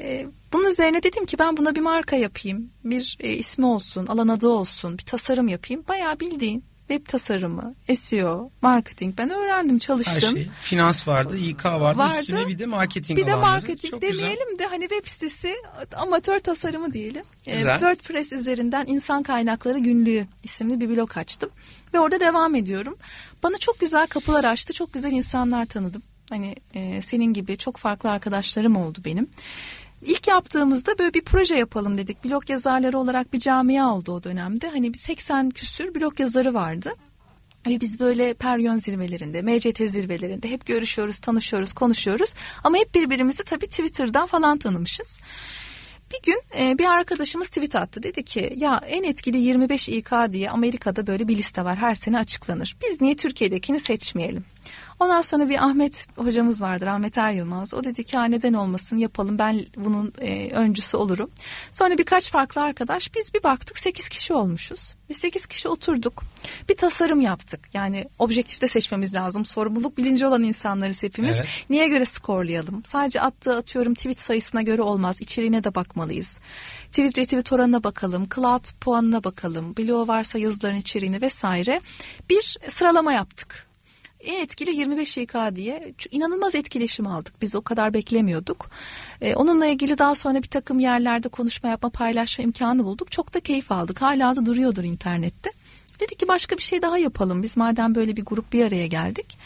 [0.00, 2.70] E, bunun üzerine dedim ki ben buna bir marka yapayım.
[2.84, 5.84] Bir e, ismi olsun, alan adı olsun, bir tasarım yapayım.
[5.88, 10.14] Bayağı bildiğin web tasarımı, SEO, marketing ben öğrendim, çalıştım.
[10.14, 10.48] Her şey.
[10.60, 12.20] Finans vardı, İK vardı, Vardı.
[12.20, 13.50] üstüne bir de marketing Bir de alanları.
[13.50, 14.18] marketing Çok güzel.
[14.18, 15.54] demeyelim de hani web sitesi
[15.96, 17.24] amatör tasarımı diyelim.
[17.46, 17.78] Ee, Güzel.
[17.80, 21.50] WordPress üzerinden insan kaynakları günlüğü isimli bir blog açtım.
[21.94, 22.96] Ve orada devam ediyorum.
[23.42, 24.72] Bana çok güzel kapılar açtı.
[24.72, 26.02] Çok güzel insanlar tanıdım.
[26.30, 29.28] Hani e, senin gibi çok farklı arkadaşlarım oldu benim.
[30.02, 32.24] İlk yaptığımızda böyle bir proje yapalım dedik.
[32.24, 34.68] Blog yazarları olarak bir camia oldu o dönemde.
[34.68, 36.94] Hani bir 80 küsür blog yazarı vardı.
[37.66, 42.34] Ve biz böyle peryon zirvelerinde, MCT zirvelerinde hep görüşüyoruz, tanışıyoruz, konuşuyoruz.
[42.64, 45.20] Ama hep birbirimizi tabii Twitter'dan falan tanımışız.
[46.12, 48.02] Bir gün e, bir arkadaşımız tweet attı.
[48.02, 51.76] Dedi ki ya en etkili 25 İK diye Amerika'da böyle bir liste var.
[51.76, 52.76] Her sene açıklanır.
[52.84, 54.44] Biz niye Türkiye'dekini seçmeyelim?
[55.00, 57.74] Ondan sonra bir Ahmet hocamız vardır Ahmet Er Yılmaz.
[57.74, 61.30] O dedi ki ha, neden olmasın yapalım ben bunun e, öncüsü olurum.
[61.72, 64.94] Sonra birkaç farklı arkadaş biz bir baktık 8 kişi olmuşuz.
[65.08, 66.24] Biz 8 kişi oturduk
[66.68, 67.60] bir tasarım yaptık.
[67.74, 69.44] Yani objektifte seçmemiz lazım.
[69.44, 71.36] Sorumluluk bilinci olan insanlarız hepimiz.
[71.36, 71.66] Evet.
[71.70, 72.82] Niye göre skorlayalım?
[72.84, 75.20] Sadece attığı atıyorum tweet sayısına göre olmaz.
[75.20, 76.40] İçeriğine de bakmalıyız.
[76.86, 78.28] Tweet retweet oranına bakalım.
[78.34, 79.76] Cloud puanına bakalım.
[79.76, 81.80] Bloğu varsa yazıların içeriğini vesaire.
[82.30, 83.69] Bir sıralama yaptık.
[84.24, 87.34] En etkili 25 İK diye inanılmaz etkileşim aldık.
[87.42, 88.70] Biz o kadar beklemiyorduk.
[89.20, 93.12] Ee, onunla ilgili daha sonra bir takım yerlerde konuşma yapma paylaşma imkanı bulduk.
[93.12, 94.02] Çok da keyif aldık.
[94.02, 95.50] Hala da duruyordur internette.
[96.00, 97.42] Dedik ki başka bir şey daha yapalım.
[97.42, 99.38] Biz madem böyle bir grup bir araya geldik.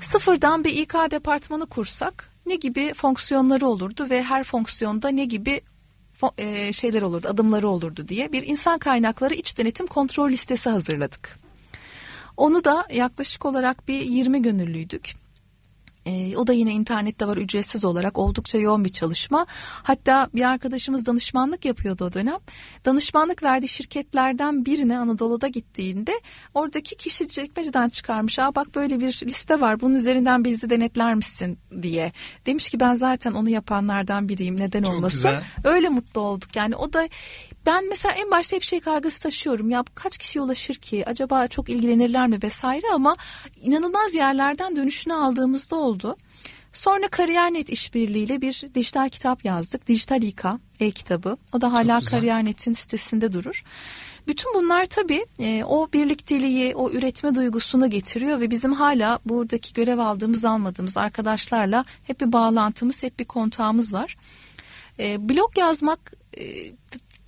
[0.00, 5.60] Sıfırdan bir İK departmanı kursak ne gibi fonksiyonları olurdu ve her fonksiyonda ne gibi
[6.38, 11.45] e, şeyler olurdu, adımları olurdu diye bir insan kaynakları iç denetim kontrol listesi hazırladık.
[12.36, 15.26] Onu da yaklaşık olarak bir 20 gönüllüydük.
[16.06, 19.46] Ee, o da yine internette var ücretsiz olarak oldukça yoğun bir çalışma.
[19.82, 22.38] Hatta bir arkadaşımız danışmanlık yapıyordu o dönem.
[22.84, 26.20] Danışmanlık verdiği şirketlerden birine Anadolu'da gittiğinde
[26.54, 28.38] oradaki kişi çekmeceden çıkarmış.
[28.38, 32.12] Aa bak böyle bir liste var bunun üzerinden bizi denetler misin diye.
[32.46, 35.30] Demiş ki ben zaten onu yapanlardan biriyim neden olmasın.
[35.64, 37.08] Öyle mutlu olduk yani o da
[37.66, 41.68] ben mesela en başta hep şey kaygısı taşıyorum ya kaç kişiye ulaşır ki acaba çok
[41.68, 43.16] ilgilenirler mi vesaire ama
[43.62, 46.16] inanılmaz yerlerden dönüşünü aldığımızda oldu.
[46.72, 49.86] Sonra Kariyer.net işbirliğiyle bir dijital kitap yazdık.
[49.86, 50.44] Dijital İK
[50.80, 51.36] e-kitabı.
[51.52, 52.00] O da hala.
[52.00, 53.64] Kariyer.net'in sitesinde durur.
[54.28, 59.98] Bütün bunlar tabii e, o birlikteliği, o üretme duygusunu getiriyor ve bizim hala buradaki görev
[59.98, 64.16] aldığımız almadığımız arkadaşlarla hep bir bağlantımız, hep bir kontağımız var.
[64.98, 66.44] E, blog yazmak e,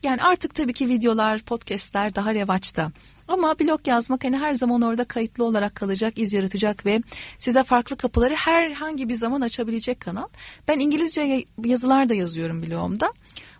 [0.02, 2.90] yani artık tabii ki videolar, podcastler daha revaçta.
[3.28, 7.02] Ama blog yazmak hani her zaman orada kayıtlı olarak kalacak, iz yaratacak ve
[7.38, 10.26] size farklı kapıları herhangi bir zaman açabilecek kanal.
[10.68, 13.12] Ben İngilizce ya- yazılar da yazıyorum blogumda.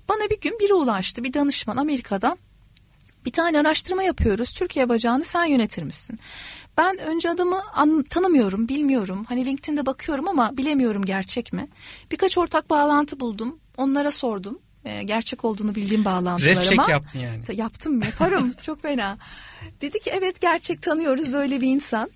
[0.09, 2.37] Bana bir gün biri ulaştı, bir danışman Amerika'da
[3.25, 4.53] bir tane araştırma yapıyoruz.
[4.53, 6.19] Türkiye bacağını sen yönetir misin?
[6.79, 9.25] Ben önce adamı an- tanımıyorum, bilmiyorum.
[9.29, 11.69] Hani LinkedIn'de bakıyorum ama bilemiyorum gerçek mi?
[12.11, 13.59] Birkaç ortak bağlantı buldum.
[13.77, 14.59] Onlara sordum.
[14.89, 17.43] Ee, gerçek olduğunu bildiğim bağlantılar Ref yaptın yani.
[17.61, 19.19] Yaptım yaparım çok fena.
[19.81, 22.11] Dedi ki evet gerçek tanıyoruz böyle bir insan.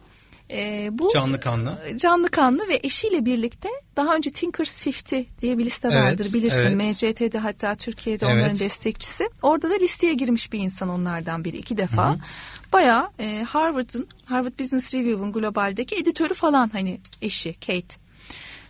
[0.50, 1.78] Ee, bu Canlı kanlı.
[1.96, 6.80] canlı kanlı ve eşiyle birlikte daha önce Thinkers 50 diye bir liste Evet, vardır bilirsin.
[6.80, 7.02] evet.
[7.02, 8.36] MCT'de hatta Türkiye'de Evet.
[8.36, 9.28] onların destekçisi.
[9.42, 12.16] Orada da listeye girmiş bir insan onlardan biri iki defa.
[12.72, 17.96] Bayağı e, Harvard'ın Harvard Business Review'un globaldeki editörü falan hani eşi Kate.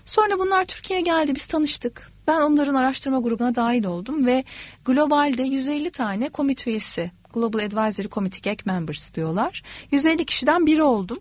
[0.05, 2.12] Sonra bunlar Türkiye'ye geldi biz tanıştık.
[2.33, 4.45] Ben onların araştırma grubuna dahil oldum ve
[4.85, 9.63] globalde 150 tane komite üyesi Global Advisory Committee GAC Members diyorlar.
[9.91, 11.19] 150 kişiden biri oldum.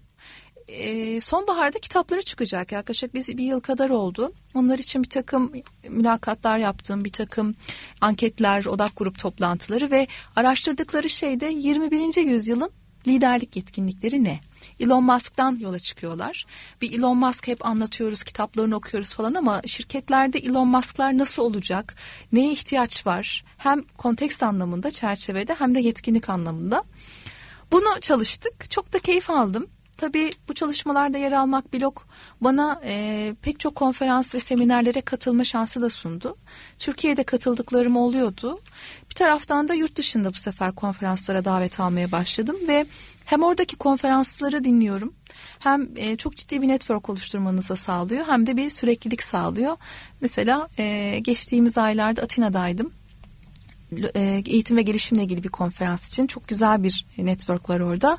[0.67, 4.33] Ee, sonbaharda kitapları çıkacak yaklaşık bir, bir yıl kadar oldu.
[4.53, 5.51] Onlar için bir takım
[5.89, 7.55] mülakatlar yaptım, bir takım
[8.01, 12.25] anketler, odak grup toplantıları ve araştırdıkları şey de 21.
[12.25, 12.71] yüzyılın
[13.07, 14.39] liderlik yetkinlikleri ne?
[14.81, 16.45] Elon Musk'tan yola çıkıyorlar.
[16.81, 21.95] Bir Elon Musk hep anlatıyoruz, kitaplarını okuyoruz falan ama şirketlerde Elon Musk'lar nasıl olacak?
[22.31, 23.43] Neye ihtiyaç var?
[23.57, 26.83] Hem kontekst anlamında, çerçevede hem de yetkinlik anlamında.
[27.71, 28.71] Bunu çalıştık.
[28.71, 29.67] Çok da keyif aldım.
[30.01, 31.99] Tabii bu çalışmalarda yer almak blog
[32.41, 36.37] bana e, pek çok konferans ve seminerlere katılma şansı da sundu.
[36.79, 38.59] Türkiye'de katıldıklarım oluyordu.
[39.09, 42.85] Bir taraftan da yurt dışında bu sefer konferanslara davet almaya başladım ve
[43.25, 45.13] hem oradaki konferansları dinliyorum
[45.59, 49.77] hem e, çok ciddi bir network oluşturmanıza sağlıyor hem de bir süreklilik sağlıyor.
[50.21, 52.93] Mesela e, geçtiğimiz aylarda Atina'daydım
[54.45, 58.17] eğitim ve gelişimle ilgili bir konferans için çok güzel bir network var orada.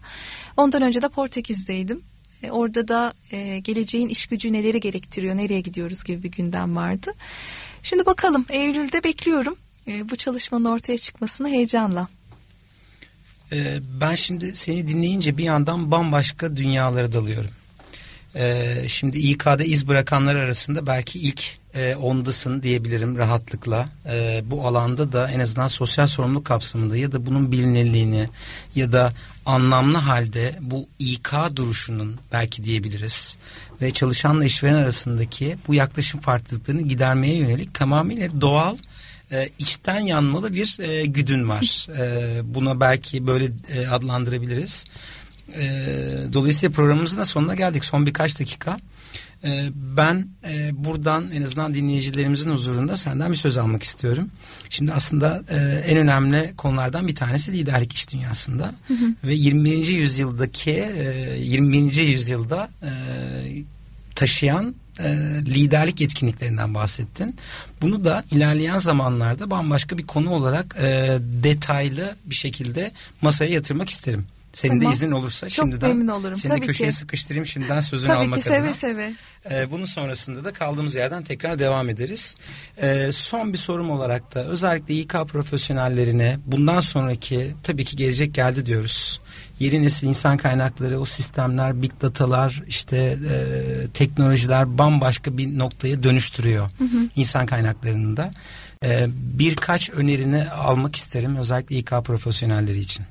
[0.56, 2.02] Ondan önce de Portekiz'deydim.
[2.42, 7.12] E, Orada da e, geleceğin iş gücü neleri gerektiriyor, nereye gidiyoruz gibi bir gündem vardı.
[7.82, 9.56] Şimdi bakalım Eylül'de bekliyorum
[9.88, 12.08] e, bu çalışmanın ortaya çıkmasını heyecanla.
[14.00, 17.50] Ben şimdi seni dinleyince bir yandan bambaşka dünyalara dalıyorum.
[18.88, 23.88] Şimdi İK'da iz bırakanlar arasında belki ilk e, ondasın diyebilirim rahatlıkla.
[24.06, 28.28] Ee, bu alanda da en azından sosyal sorumluluk kapsamında ya da bunun bilinirliğini
[28.74, 29.12] ya da
[29.46, 33.36] anlamlı halde bu İK duruşunun belki diyebiliriz
[33.82, 38.76] ve çalışanla işveren arasındaki bu yaklaşım farklılıklarını gidermeye yönelik tamamıyla doğal
[39.32, 41.88] e, içten yanmalı bir e, güdün var.
[41.98, 44.84] E, buna belki böyle e, adlandırabiliriz.
[45.54, 45.64] E,
[46.32, 47.84] dolayısıyla programımızın da sonuna geldik.
[47.84, 48.78] Son birkaç dakika.
[49.44, 54.30] E, ben e, buradan en azından dinleyicilerimizin huzurunda senden bir söz almak istiyorum.
[54.70, 58.74] Şimdi aslında e, en önemli konulardan bir tanesi liderlik iş dünyasında.
[59.24, 59.86] Ve 21.
[59.88, 61.92] yüzyıldaki e, 21.
[62.02, 62.90] yüzyılda e,
[64.14, 65.10] taşıyan e,
[65.46, 67.36] liderlik yetkinliklerinden bahsettin.
[67.82, 72.90] Bunu da ilerleyen zamanlarda bambaşka bir konu olarak e, detaylı bir şekilde
[73.22, 74.26] masaya yatırmak isterim.
[74.52, 74.92] Senin Tamam.
[74.92, 76.36] de iznin olursa Çok şimdiden memnun olurum.
[76.36, 76.96] seni Tabii köşeye ki.
[76.96, 78.74] sıkıştırayım şimdiden sözünü Tabii almak ki seve adına.
[78.74, 79.12] seve.
[79.50, 82.34] Ee, bunun sonrasında da kaldığımız yerden tekrar devam ederiz.
[82.82, 88.66] Ee, son bir sorum olarak da özellikle İK profesyonellerine bundan sonraki tabii ki gelecek geldi
[88.66, 89.20] diyoruz.
[89.58, 96.70] Yeni nesil insan kaynakları, o sistemler, big datalar, işte e, teknolojiler bambaşka bir noktaya dönüştürüyor
[97.16, 98.30] insan kaynaklarını da.
[98.84, 103.04] Ee, birkaç önerini almak isterim özellikle İK profesyonelleri için.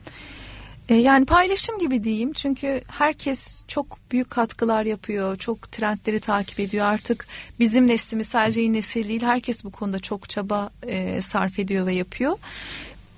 [0.92, 6.86] E, yani paylaşım gibi diyeyim çünkü herkes çok büyük katkılar yapıyor, çok trendleri takip ediyor.
[6.86, 7.28] Artık
[7.60, 12.38] bizim neslimiz sadece nesil değil, herkes bu konuda çok çaba e, sarf ediyor ve yapıyor.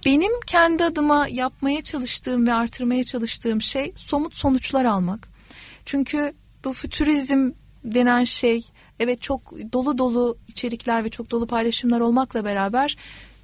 [0.06, 5.28] Benim kendi adıma yapmaya çalıştığım ve artırmaya çalıştığım şey somut sonuçlar almak.
[5.86, 7.52] Çünkü bu fütürizm
[7.84, 8.66] denen şey
[9.00, 12.98] evet çok dolu dolu içerikler ve çok dolu paylaşımlar olmakla beraber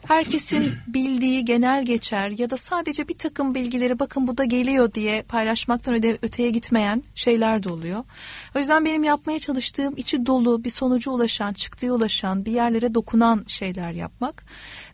[0.08, 5.22] herkesin bildiği genel geçer ya da sadece bir takım bilgileri bakın bu da geliyor diye
[5.22, 8.04] paylaşmaktan öde, öteye gitmeyen şeyler de oluyor.
[8.56, 13.44] O yüzden benim yapmaya çalıştığım içi dolu bir sonuca ulaşan, çıktıya ulaşan, bir yerlere dokunan
[13.48, 14.46] şeyler yapmak.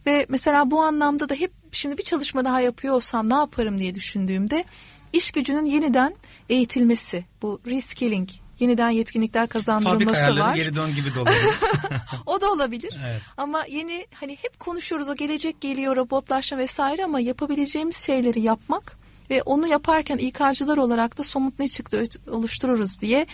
[0.06, 3.96] Ve mesela bu anlamda da hep şimdi bir çalışma daha yapıyor olsam ne yaparım diye
[3.96, 4.66] düşündüğümde
[5.14, 6.16] iş gücünün yeniden
[6.50, 8.30] eğitilmesi, bu reskilling,
[8.60, 10.56] yeniden yetkinlikler kazandırılması Fabrika var.
[10.56, 11.56] geri dön gibi de olabilir.
[12.26, 12.94] O da olabilir.
[13.06, 13.22] Evet.
[13.38, 18.98] Ama yeni hani hep konuşuyoruz o gelecek geliyor robotlaşma vesaire ama yapabileceğimiz şeyleri yapmak
[19.30, 23.26] ve onu yaparken İK'cılar olarak da somut ne çıktı oluştururuz diye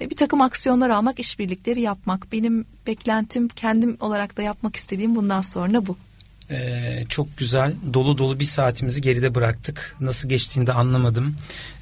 [0.00, 2.32] e, bir takım aksiyonlar almak, işbirlikleri yapmak.
[2.32, 5.96] Benim beklentim kendim olarak da yapmak istediğim bundan sonra bu.
[6.50, 9.96] Ee, çok güzel dolu dolu bir saatimizi geride bıraktık.
[10.00, 11.36] Nasıl geçtiğini de anlamadım.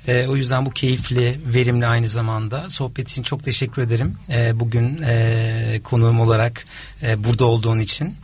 [0.09, 2.71] Ee, o yüzden bu keyifli, verimli aynı zamanda.
[2.71, 4.17] Sohbet için çok teşekkür ederim.
[4.31, 6.65] Ee, bugün e, konuğum olarak
[7.03, 8.17] e, burada olduğun için.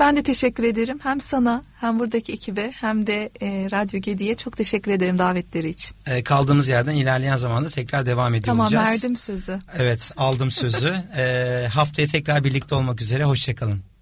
[0.00, 0.98] Ben de teşekkür ederim.
[1.02, 5.96] Hem sana hem buradaki ekibe hem de e, Radyo Gedi'ye çok teşekkür ederim davetleri için.
[6.06, 8.88] Ee, kaldığımız yerden ilerleyen zamanda tekrar devam ediyor Tamam olacağız.
[8.88, 9.60] verdim sözü.
[9.78, 10.94] Evet aldım sözü.
[11.16, 13.24] Ee, haftaya tekrar birlikte olmak üzere.
[13.24, 13.93] Hoşçakalın.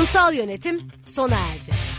[0.00, 1.89] Kurumsal yönetim sona erdi.